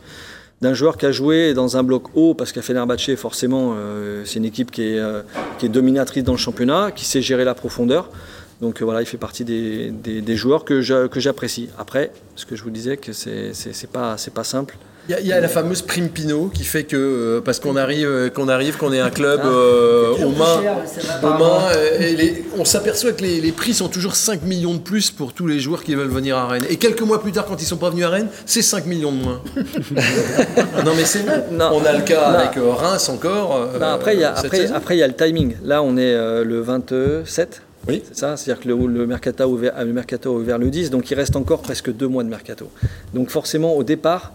[0.62, 3.76] d'un joueur qui a joué dans un bloc haut parce qu'à Fenerbahçe forcément
[4.24, 5.02] c'est une équipe qui est,
[5.60, 8.10] qui est dominatrice dans le championnat, qui sait gérer la profondeur.
[8.62, 11.70] Donc voilà, il fait partie des, des- joueurs que j'a- que j'apprécie.
[11.78, 13.52] Après, ce que je vous disais, que c'est
[13.92, 14.78] pas pas simple.
[15.08, 17.60] Il y, a- il y a la fameuse prime Pinot qui fait que euh, parce
[17.60, 19.48] qu'on arrive, euh, qu'on arrive, qu'on est un club Ah.
[19.48, 20.62] euh, aux mains,
[21.18, 21.38] aux pas.
[21.38, 24.80] mains, euh, et les- on s'aperçoit que les, les prix sont toujours 5 millions de
[24.80, 26.66] plus pour tous les joueurs qui veulent venir à Rennes.
[26.70, 29.12] Et quelques mois plus tard, quand ils sont pas venus à Rennes, c'est 5 millions
[29.12, 29.42] de moins.
[30.86, 31.24] non mais c'est.
[31.52, 32.38] On a le cas Non.
[32.40, 33.56] avec euh, Reims encore.
[33.56, 35.56] euh, Non, après, il y a, cette après, après, il y a le timing.
[35.64, 37.62] Là, on est euh, le 27.
[37.88, 38.02] Oui.
[38.08, 40.90] C'est ça, c'est-à-dire que le, le, mercato a ouvert, le mercato a ouvert le 10,
[40.90, 42.70] donc il reste encore presque deux mois de mercato.
[43.14, 44.34] Donc forcément, au départ,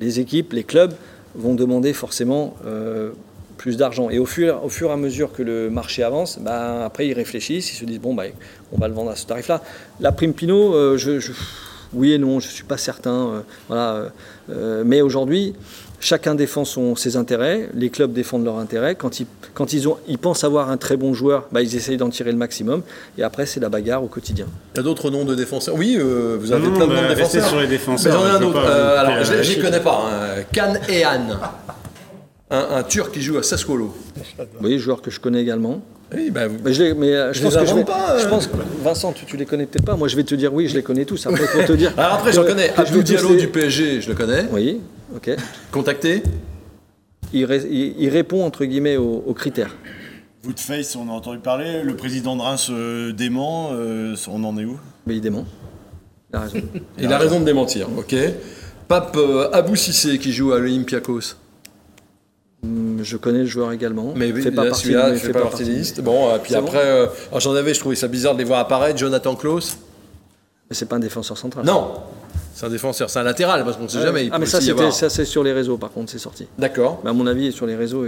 [0.00, 0.92] les équipes, les clubs
[1.34, 3.10] vont demander forcément euh,
[3.56, 4.10] plus d'argent.
[4.10, 7.12] Et au fur, au fur et à mesure que le marché avance, ben, après ils
[7.12, 8.32] réfléchissent, ils se disent bon, ben,
[8.72, 9.62] on va le vendre à ce tarif-là.
[10.00, 11.20] La prime Pinot, euh, je,
[11.92, 13.28] oui et non, je ne suis pas certain.
[13.28, 14.10] euh, voilà,
[14.84, 15.54] mais aujourd'hui,
[16.02, 18.94] Chacun défend son, ses intérêts, les clubs défendent leurs intérêts.
[18.94, 21.98] Quand ils, quand ils, ont, ils pensent avoir un très bon joueur, bah, ils essayent
[21.98, 22.80] d'en tirer le maximum.
[23.18, 24.46] Et après, c'est la bagarre au quotidien.
[24.74, 25.74] Il y a d'autres noms de défenseurs?
[25.76, 27.46] Oui, euh, vous avez Non, plein de noms de bah, défenseurs.
[27.48, 28.62] sur les défenseurs, Mais j'en ai je un autre.
[28.64, 30.00] Euh, alors, je ne connais pas.
[30.10, 30.42] hein.
[30.52, 31.36] Kan Ehan.
[32.50, 33.94] Un, un Turc qui joue à Sassuolo.
[34.62, 35.82] Oui, joueur que je connais également.
[36.14, 37.86] Oui, bah, vous- Mais je, mais, euh, je Je pense les que je, vais- invente
[37.86, 39.94] pas, je pense que Vincent, tu, tu les connais peut-être pas.
[39.96, 41.24] Moi, je vais te dire oui, je les connais tous.
[41.26, 41.92] Après, pour te dire.
[41.98, 42.72] Alors après, j'en que- connais.
[42.74, 44.46] je Abdou Diallo les- du PSG, je le connais.
[44.50, 44.80] Oui,
[45.14, 45.30] ok.
[45.72, 46.22] Contacté.
[47.32, 49.76] Il, ré- il- il répond entre guillemets aux, aux critères.
[50.44, 51.82] Woodface, on a entendu parler.
[51.82, 53.70] Le président de Reims euh, dément.
[53.72, 54.78] euh, on en est où?
[55.06, 55.44] Mais il dément.
[56.32, 56.58] Il a raison.
[56.98, 57.88] Il a raison de démentir.
[57.98, 58.14] Ok.
[58.88, 61.34] Pape euh, Abou Sissé qui joue à l'Olympiakos.
[62.64, 64.12] Hum, Je connais le joueur également.
[64.16, 66.00] Mais Il fait pas là, partie, celui-là, mais il fait pas partie des listes.
[66.00, 68.60] Bon, euh, puis après, euh, alors j'en avais, je trouvais ça bizarre de les voir
[68.60, 68.98] apparaître.
[68.98, 69.76] Jonathan Klaus.
[70.68, 71.64] Mais c'est pas un défenseur central.
[71.64, 71.94] Non.
[72.54, 74.26] C'est un défenseur, c'est un latéral parce qu'on ne sait jamais.
[74.26, 76.10] il Ah, mais ça, aussi y c'était- avoir- ça, c'est sur les réseaux, par contre,
[76.12, 76.46] c'est sorti.
[76.58, 77.00] D'accord.
[77.04, 78.04] Mais à mon avis, sur les réseaux.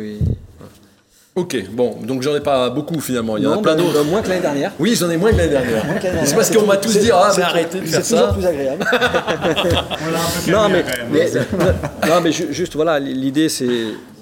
[1.35, 1.57] Ok.
[1.73, 3.39] Bon, donc j'en ai pas beaucoup finalement.
[3.39, 3.95] Il y en a plein d'autres.
[3.95, 4.73] bah, moins que l'année dernière.
[4.79, 5.87] Oui, j'en ai moins que l'année dernière.
[5.87, 8.05] Moins que l'année C'est parce qu'on m'a tous dit ah mais c'est- arrêtez de faire
[8.05, 8.85] C'est toujours plus agréable.
[8.93, 11.09] On l'a un peu non, mais, quand même.
[11.11, 13.67] mais- non, mais ju- juste, voilà, l'idée, c'est...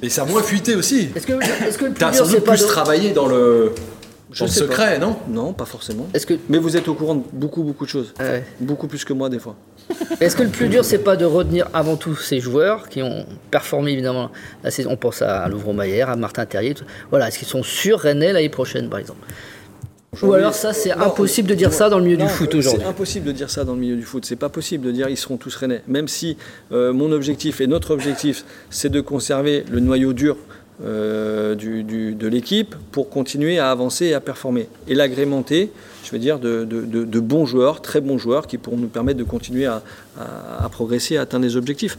[0.03, 1.09] Et ça a moins fuité aussi.
[1.17, 1.33] Est-ce que,
[1.67, 2.67] est-ce que le plus T'as dur, sans c'est doute pas plus de...
[2.69, 3.73] travaillé dans le,
[4.31, 4.67] Je dans le sais pas.
[4.69, 5.17] secret, non?
[5.29, 6.07] Non, pas forcément.
[6.15, 8.15] Est-ce que, Mais vous êtes au courant de beaucoup, beaucoup de choses.
[8.21, 8.45] ouais.
[8.61, 9.57] Beaucoup plus que moi, des fois.
[10.21, 13.27] Est-ce que le plus dur, c'est pas de retenir avant tout ces joueurs qui ont
[13.51, 14.31] performé évidemment
[14.65, 14.91] la saison?
[14.93, 16.75] On pense à Louvre Maillère, à Martin Terrier.
[16.75, 19.21] tout- Voilà, est-ce qu'ils sont sur Rennais l'année prochaine, par exemple?
[20.23, 22.83] Ou alors ça, c'est impossible de dire ça dans le milieu non, du foot aujourd'hui.
[22.83, 24.25] C'est impossible de dire ça dans le milieu du foot.
[24.25, 25.83] C'est pas possible de dire ils seront tous rennais.
[25.87, 26.37] Même si
[26.73, 30.37] euh, mon objectif et notre objectif, c'est de conserver le noyau dur
[30.83, 34.69] du- de l'équipe pour continuer à avancer et à performer.
[34.89, 35.71] Et l'agrémenter,
[36.05, 39.67] je veux dire, de, bons joueurs, très bons joueurs, qui pourront nous permettre de continuer
[39.67, 39.83] à
[40.73, 41.99] progresser, à atteindre les objectifs.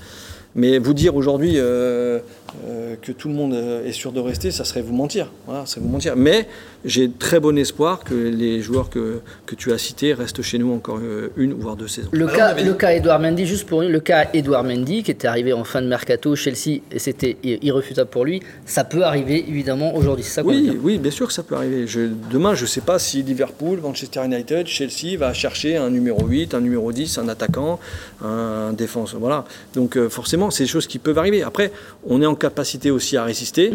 [0.56, 2.20] Mais vous dire aujourd'hui euh,
[2.68, 5.32] euh, que tout le monde euh, est sûr de rester, ça serait vous mentir.
[5.46, 6.16] Voilà, ça serait vous mentir.
[6.16, 6.48] Mais
[6.86, 10.74] j'ai très bon espoir que les joueurs que, que tu as cités restent chez nous
[10.74, 12.10] encore euh, une voire deux saisons.
[12.12, 15.12] Le Alors, cas, avait- le cas Edouard Mendy, juste pour le cas Edouard Mendy, qui
[15.12, 19.04] était arrivé en fin de mercato Chelsea et c'était i- irréfutable pour lui, ça peut
[19.04, 20.24] arriver évidemment aujourd'hui.
[20.26, 20.74] Ça Oui, dire.
[20.82, 21.88] oui, bien sûr que ça peut arriver.
[21.88, 26.26] Je- demain, je ne sais pas si Liverpool, Manchester United, Chelsea va chercher un numéro
[26.26, 27.80] 8, un numéro 10, un attaquant,
[28.24, 29.20] un défenseur.
[29.20, 29.46] Voilà.
[29.76, 31.44] Donc forcément, c'est des choses qui peuvent arriver.
[31.44, 31.72] Après,
[32.08, 33.74] on est en capacité aussi à résister.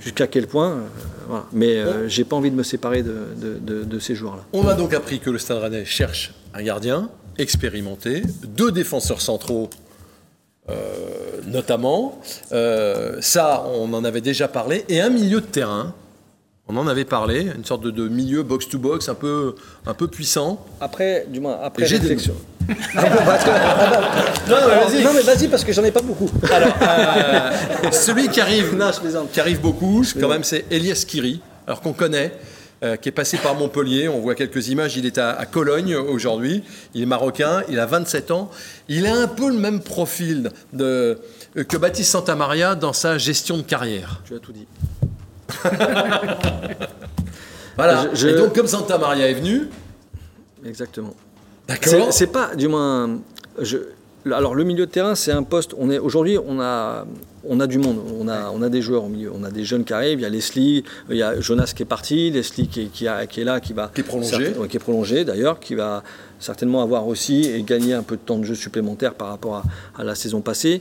[0.00, 0.80] Jusqu'à quel point euh,
[1.28, 1.44] voilà.
[1.52, 4.42] Mais euh, j'ai pas envie de me séparer de, de- de- de ces joueurs-là.
[4.52, 9.70] On a donc appris que le Stade Rennais cherche un gardien expérimenté, deux défenseurs centraux
[10.70, 10.74] euh,
[11.46, 12.20] notamment.
[12.52, 14.84] Euh, ça, on en avait déjà parlé.
[14.88, 15.94] Et un milieu de terrain.
[16.66, 19.54] On en avait parlé, une sorte de, de milieu box-to-box un peu,
[19.86, 20.64] un peu puissant.
[20.80, 22.34] Après, du moins, après Et j'ai des réflexion.
[22.66, 22.74] Non,
[24.48, 24.56] non,
[24.90, 26.30] mais Non, mais vas-y, parce que j'en ai pas beaucoup.
[26.44, 29.30] Euh, celui qui arrive, Non, je plaisante.
[29.30, 32.32] qui arrive beaucoup, quand même, c'est Elias Kiri, alors qu'on connaît,
[32.82, 34.08] euh, qui est passé par Montpellier.
[34.08, 34.96] On voit quelques images.
[34.96, 36.62] Il est à, à Cologne aujourd'hui.
[36.94, 37.62] Il est marocain.
[37.68, 38.50] Il a 27 ans.
[38.88, 41.18] Il a un peu le même profil de,
[41.56, 44.20] euh, que Baptiste Santamaria dans sa gestion de carrière.
[44.26, 44.66] Tu as tout dit.
[47.76, 48.08] Voilà.
[48.12, 49.62] Je- je- Et donc, comme Santamaria est venu,
[50.64, 51.14] Exactement.
[51.68, 52.12] d'accord.
[52.12, 53.18] C'est- pas, du moins,
[53.60, 53.78] je,
[54.30, 55.74] alors le milieu de terrain, c'est un poste.
[55.76, 57.04] On est aujourd'hui, on a,
[57.46, 57.98] on a du monde.
[58.18, 59.32] On a, on a des joueurs au milieu.
[59.34, 60.20] On a des jeunes qui arrivent.
[60.20, 63.08] Il y a Leslie, il y a Jonas qui est parti, Leslie qui est, qui
[63.08, 64.52] a- qui est là, qui va, Qui est prolongé.
[64.70, 66.02] qui est prolongé d'ailleurs, qui va
[66.38, 69.62] certainement avoir aussi et gagner un peu de temps de jeu supplémentaire par rapport à,
[70.00, 70.80] à la saison passée.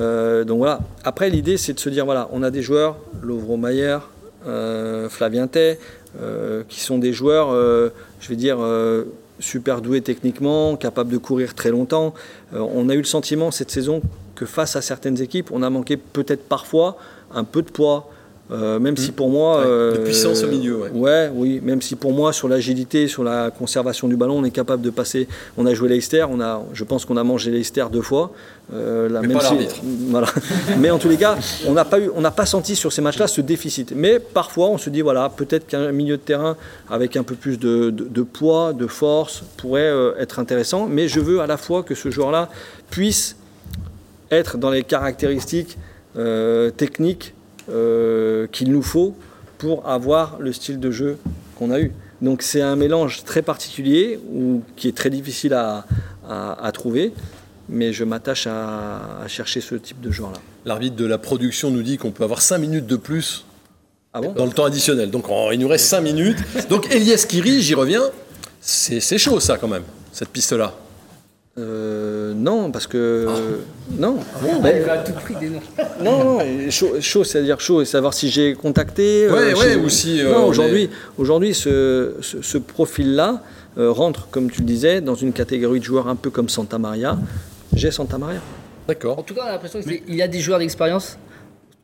[0.00, 0.80] Euh, donc voilà.
[1.04, 3.98] Après, l'idée, c'est de se dire voilà, on a des joueurs, Lovro Mayer,
[4.46, 5.78] euh, Flavien Tay,
[6.20, 7.88] euh, qui sont des joueurs, euh,
[8.20, 8.58] je vais dire,
[9.40, 12.14] super doués techniquement, capables de courir très longtemps.
[12.52, 14.02] On a eu le sentiment cette saison
[14.34, 16.96] que face à certaines équipes, on a manqué peut-être parfois
[17.34, 18.10] un peu de poids.
[18.52, 19.58] Euh, même si pour moi.
[19.60, 20.90] Ouais, de puissance au milieu, ouais.
[20.92, 24.52] ouais, oui, même si pour moi sur l'agilité, sur la conservation du ballon, on est
[24.52, 25.26] capable de passer.
[25.58, 28.30] On a joué Leicester, on a, je pense qu'on a mangé Leicester deux fois.
[28.72, 29.56] Euh, là, Mais même pas si-
[30.10, 30.28] voilà.
[30.78, 31.36] Mais en tous les cas,
[31.66, 33.92] on n'a pas eu, on n'a pas senti sur ces matchs-là ce déficit.
[33.96, 36.56] Mais parfois, on se dit voilà, peut-être qu'un milieu de terrain
[36.88, 40.86] avec un peu plus de, de- de poids, de force pourrait euh, être intéressant.
[40.86, 42.48] Mais je veux à la fois que ce joueur-là
[42.90, 43.34] puisse
[44.30, 45.78] être dans les caractéristiques
[46.16, 47.35] euh, techniques euh,
[47.66, 49.16] qu'il nous faut
[49.58, 51.18] pour avoir le style de jeu
[51.56, 51.92] qu'on a eu.
[52.22, 55.84] Donc c'est un mélange très particulier ou qui est très difficile à,
[56.28, 57.12] à- à trouver,
[57.68, 60.38] mais je m'attache à, à chercher ce type de joueur-là.
[60.64, 63.44] L'arbitre de la production nous dit qu'on peut avoir 5 minutes de plus
[64.14, 64.32] Ah bon?
[64.32, 65.10] dans le temps additionnel.
[65.10, 66.38] Donc on- il nous reste 5 minutes.
[66.70, 68.02] Donc Elias Kiri, j'y reviens,
[68.60, 70.74] c'est c'est chaud ça quand même, cette piste-là.
[71.58, 73.26] Euh, non, parce que.
[73.90, 74.18] Non.
[74.46, 75.62] On Mais- va à tout prix des noms.
[76.02, 79.26] non, non, chaud, chaud, c'est-à-dire chaud, et savoir si j'ai contacté.
[79.28, 83.42] Ouais, ouais, chez- ou si, euh, non, aujourd'hui, est- aujourd'hui ce, ce- ce profil-là
[83.78, 86.78] euh, rentre, comme tu le disais, dans une catégorie de joueurs un peu comme Santa
[86.78, 87.18] Maria.
[87.74, 88.38] J'ai Santa Maria.
[88.38, 89.24] En D'accord.
[89.24, 91.18] tout cas, on a l'impression qu'il y a des joueurs d'expérience.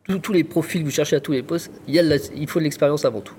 [0.07, 2.09] Tous, tous les profils que vous cherchez à tous les postes, il, y a de
[2.09, 3.35] la- il faut de l'expérience avant tout.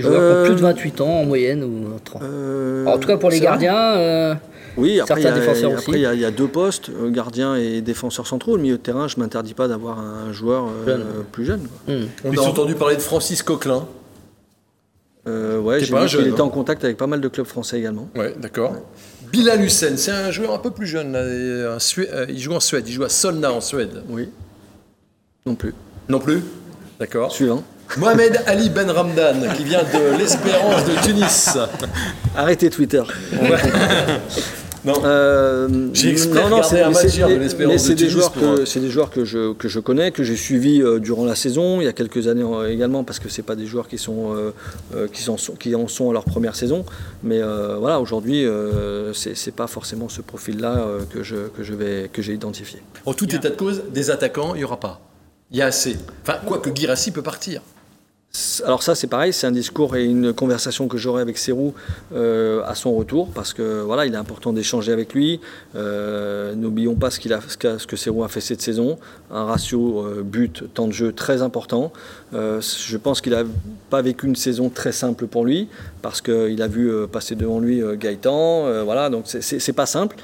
[0.00, 2.22] Des joueurs qui Euh, ont plus de 28 ans en moyenne ou 30.
[2.22, 4.34] Euh, en tout cas, pour les gardiens, euh,
[4.76, 5.90] Oui, après, il y, Certains a, défenseurs après, aussi.
[5.98, 8.52] il y a- il y a deux postes, euh, gardien et défenseur centraux.
[8.54, 11.04] Au milieu de terrain, je ne m'interdis pas d'avoir un joueur euh, Jeune.
[11.32, 11.66] plus jeune.
[11.86, 11.94] quoi.
[11.94, 12.06] hmm.
[12.24, 13.86] On a entendu parler de Francis Coquelin.
[15.26, 17.28] Euh, ouais, j'ai pas vu un jeune, qu'il était en contact avec pas mal de
[17.28, 18.08] clubs français également.
[18.16, 18.74] Ouais, d'accord.
[19.30, 21.12] Bilal Hussein, c'est un joueur un peu plus jeune.
[21.12, 22.84] là, et un Sué- euh, il joue en Suède.
[22.86, 24.02] Il joue à Solna en Suède.
[24.08, 24.28] Oui.
[25.44, 25.74] Non plus.
[26.08, 26.42] Non plus?
[26.98, 27.30] D'accord.
[27.32, 27.62] Suivant.
[27.96, 31.48] Mohamed Ali Ben Ramdan, qui vient de l'Espérance de Tunis.
[32.36, 33.02] Arrêtez Twitter.
[34.84, 34.94] Non.
[35.04, 38.64] Euh, non, c'est- un match de l'Espérance de c'est des Tunis joueurs pour, que euh,
[38.64, 41.80] c'est des joueurs que je que je connais, que j'ai suivis euh, durant la saison,
[41.80, 44.36] il y a quelques années euh, également, parce que c'est pas des joueurs qui sont
[45.12, 46.84] qui en sont qui en sont à leur première saison,
[47.24, 51.64] mais euh, voilà, aujourd'hui, euh, c'est c'est pas forcément ce profil-là euh, que je que
[51.64, 52.80] je vais que j'ai identifié.
[53.04, 55.00] En tout état de cause, des attaquants, il n'y aura pas.
[55.50, 55.96] Il y a assez.
[56.22, 57.62] Enfin, quoi que Girassi peut partir.
[58.64, 61.74] Alors ça c'est pareil, c'est un discours et une conversation que j'aurai avec Serrou
[62.14, 65.40] euh, à son retour parce que voilà, il est important d'échanger avec lui.
[65.76, 67.18] Euh, N'oublions pas ce,
[67.86, 68.98] que Serrou a fait cette saison,
[69.30, 71.92] un ratio euh, but temps de jeu très important.
[72.32, 73.44] Je pense qu'il n'a
[73.90, 75.68] pas vécu une saison très simple pour lui
[76.02, 80.16] parce qu'il a vu passer devant lui Gaëtan, voilà, donc c'est pas simple.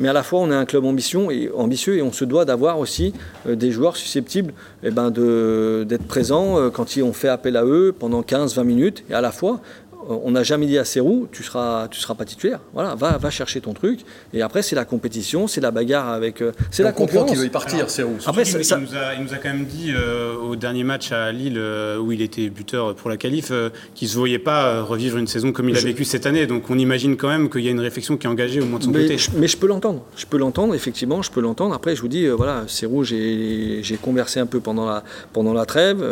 [0.00, 3.12] Mais à la fois, on est un club ambitieux et on se doit d'avoir aussi
[3.46, 7.64] euh, des joueurs susceptibles eh ben, d'être présents euh, quand ils ont fait appel à
[7.64, 9.04] eux pendant 15-20 minutes.
[9.10, 9.60] Et à la fois,
[10.08, 12.60] on n'a jamais dit à Serrou, tu seras, tu seras pas titulaire.
[12.74, 14.00] Voilà, va, va chercher ton truc.
[14.32, 16.40] Et après, c'est la compétition, c'est la bagarre avec.
[16.42, 17.28] euh, c'est la concurrence.
[17.30, 19.64] qu'il veuille partir, c'est où Après, ça- il, nous a, il nous a quand même
[19.66, 23.48] dit euh, au dernier match à Lille, euh, où il était buteur pour la qualif,
[23.50, 26.04] euh, qu'il ne se voyait pas euh, revivre une saison comme il a Je- vécu
[26.04, 26.46] cette année.
[26.46, 28.78] Donc on imagine quand même qu'il y a une réflexion qui est engagée au moins
[28.78, 29.18] de son Mais côté.
[29.18, 30.02] je, mais je peux l'entendre.
[30.16, 31.74] Je peux l'entendre, effectivement, je peux l'entendre.
[31.74, 35.52] Après, je vous dis, euh, voilà, Serrou, j'ai j'ai conversé un peu pendant la, pendant
[35.52, 36.02] la trêve.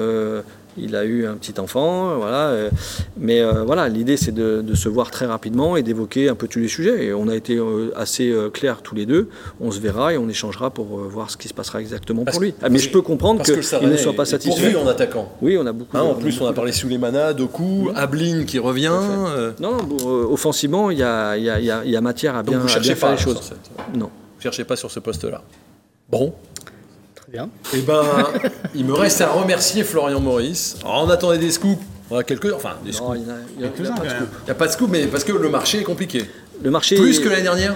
[0.80, 2.48] Il a eu un petit enfant, voilà.
[2.48, 2.70] euh,
[3.18, 6.48] mais euh, voilà, l'idée, c'est de, de se voir très rapidement et d'évoquer un peu
[6.48, 7.04] tous les sujets.
[7.06, 9.28] Et on a été euh, assez euh, clairs tous les deux.
[9.60, 12.42] On se verra et on échangera pour voir ce qui se passera exactement Parce pour
[12.44, 12.54] lui.
[12.62, 14.74] Ah, mais je peux comprendre que qu'il ne soit pas satisfait.
[14.76, 15.30] en attaquant.
[15.42, 15.96] Oui, on a beaucoup.
[15.96, 18.90] Hein, en on a plus, on a parlé Souleymana, Doku, Ablin qui revient.
[19.60, 19.76] Non,
[20.30, 22.96] offensivement, il y y a- y y matière à donc bien, vous à cherchez bien
[22.96, 23.40] faire pas les choses.
[23.42, 24.06] cette- Non.
[24.36, 25.42] Vous cherchez pas sur ce poste-là.
[26.10, 26.32] Bon,
[27.28, 27.50] Très bien.
[27.74, 28.02] eh ben,
[28.74, 30.76] il me reste à remercier Florian Maurice.
[30.82, 31.82] Alors, on attendait des scoops.
[32.10, 33.18] On a quelques, enfin des Non, scoops.
[33.26, 33.34] il a-
[33.66, 36.24] a- a n'y a pas de scoop, mais parce que le marché est compliqué.
[36.62, 37.74] Le marché Plus est- que l'année dernière.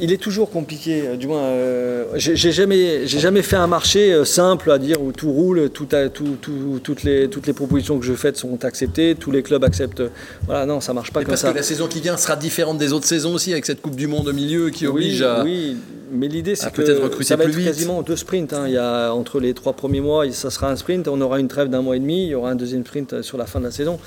[0.00, 1.42] Il est toujours compliqué, euh, du moins.
[1.42, 5.70] euh, j'ai jamais, j'ai jamais fait un marché euh, simple à dire où tout roule,
[5.70, 9.30] tout a- tout- tout- toutes, les, toutes les propositions que je fais sont acceptées, tous
[9.30, 10.02] les clubs acceptent.
[10.46, 11.52] Voilà, non, ça marche pas comme parce ça.
[11.52, 14.08] que la saison qui vient sera différente des autres saisons aussi, avec cette Coupe du
[14.08, 15.44] Monde au milieu qui oui, oblige à.
[15.44, 15.76] oui,
[16.12, 17.66] mais l'idée c'est que recruter ça va plus être vite.
[17.66, 18.52] quasiment deux sprints.
[18.52, 18.64] hein.
[18.66, 21.06] Il y a entre les trois premiers mois, ça sera un sprint.
[21.08, 22.24] On aura une trêve d'un mois et demi.
[22.24, 23.98] Il y aura un deuxième sprint sur la fin de la saison.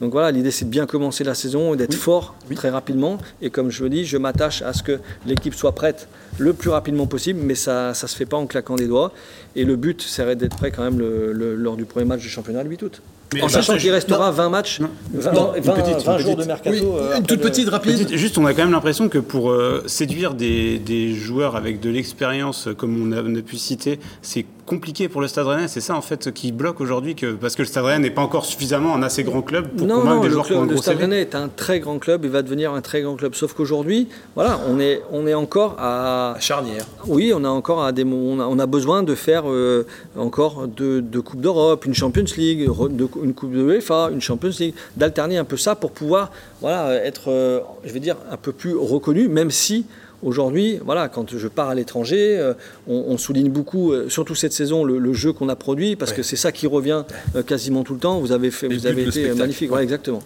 [0.00, 2.56] Donc voilà, l'idée c'est de bien commencer la saison et d'être fort Oui.
[2.56, 3.18] très rapidement.
[3.40, 6.70] Et comme je le dis, je m'attache à ce que l'équipe soit prête le plus
[6.70, 9.12] rapidement possible, mais ça ne se fait pas en claquant des doigts.
[9.54, 12.28] Et le but serait d'être prêt quand même le- le- lors du premier match du
[12.28, 13.02] championnat le 8 août.
[13.32, 14.90] Mais en ça, sachant qu'il restera 20 matchs, Non.
[15.14, 16.38] 20, Non, une 20 petite, une 20 jours petite.
[16.40, 16.76] de mercato.
[16.76, 17.92] Oui, euh, une toute de- petite rapide.
[17.98, 21.80] Petite- juste, on a quand même l'impression que pour euh, séduire des, des joueurs avec
[21.80, 25.46] de l'expérience, euh, comme on a, on a pu citer, c'est compliqué pour le Stade
[25.46, 25.68] Rennais.
[25.68, 28.22] C'est ça en fait qui bloque aujourd'hui, que, parce que le Stade Rennais n'est pas
[28.22, 30.56] encore suffisamment un assez grand club pour non, convaincre non, des le, joueurs qui ont
[30.60, 31.04] club, un le Stade CV.
[31.04, 33.34] Rennais est un très grand club, il va devenir un très grand club.
[33.34, 36.84] Sauf qu'aujourd'hui, voilà, on est, on est encore à, à charnière.
[37.06, 39.86] oui, on a encore à des, on a, on a besoin de faire euh,
[40.16, 42.88] encore deux, deux coupes d'Europe, une Champions League, cou-
[43.22, 47.30] une coupe de UEFA, une Champions League, d'alterner un peu ça pour pouvoir, voilà, être,
[47.30, 49.86] euh, je vais dire, un peu plus reconnu, même si.
[50.24, 52.54] Aujourd'hui, voilà, quand je pars à l'étranger, euh,
[52.88, 56.10] on, on souligne beaucoup, euh, surtout cette saison, le, le jeu qu'on a produit, parce
[56.12, 56.16] Ouais.
[56.18, 57.04] que c'est ça qui revient
[57.36, 58.20] euh, quasiment tout le temps.
[58.20, 60.22] Vous avez fait, vous avez été magnifique, exactement.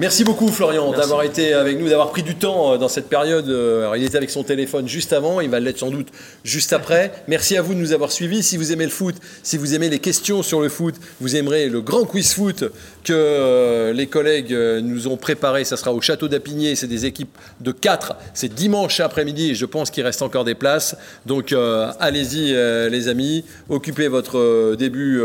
[0.00, 3.48] Merci beaucoup Florian d'avoir été avec nous, d'avoir pris du temps dans cette période.
[3.48, 6.08] Alors, il était avec son téléphone juste avant, il va l'être sans doute
[6.44, 7.12] juste après.
[7.28, 8.42] Merci à vous de nous avoir suivis.
[8.42, 11.68] Si vous aimez le foot, si vous aimez les questions sur le foot, vous aimerez
[11.68, 12.64] le grand quiz foot
[13.02, 15.64] que euh, les collègues euh, nous ont préparé.
[15.64, 16.76] Ça sera au Château d'Apigné.
[16.76, 18.16] C'est des équipes de 4.
[18.34, 20.96] C'est dimanche après-midi et je pense qu'il reste encore des places.
[21.26, 22.52] Donc euh, allez-y
[22.90, 23.44] les amis.
[23.68, 25.20] Occupez votre début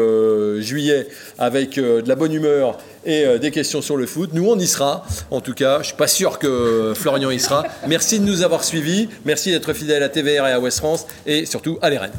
[0.60, 1.08] juillet
[1.38, 4.32] avec de la bonne humeur et des questions sur le foot.
[4.34, 5.06] Nous, on y sera.
[5.32, 7.66] En tout cas, je suis pas sûr que Florian y sera.
[7.88, 9.10] Merci de nous avoir suivis.
[9.26, 11.06] Merci d'être fidèle à TVR et à West France.
[11.26, 12.12] Et surtout, allez Rennes.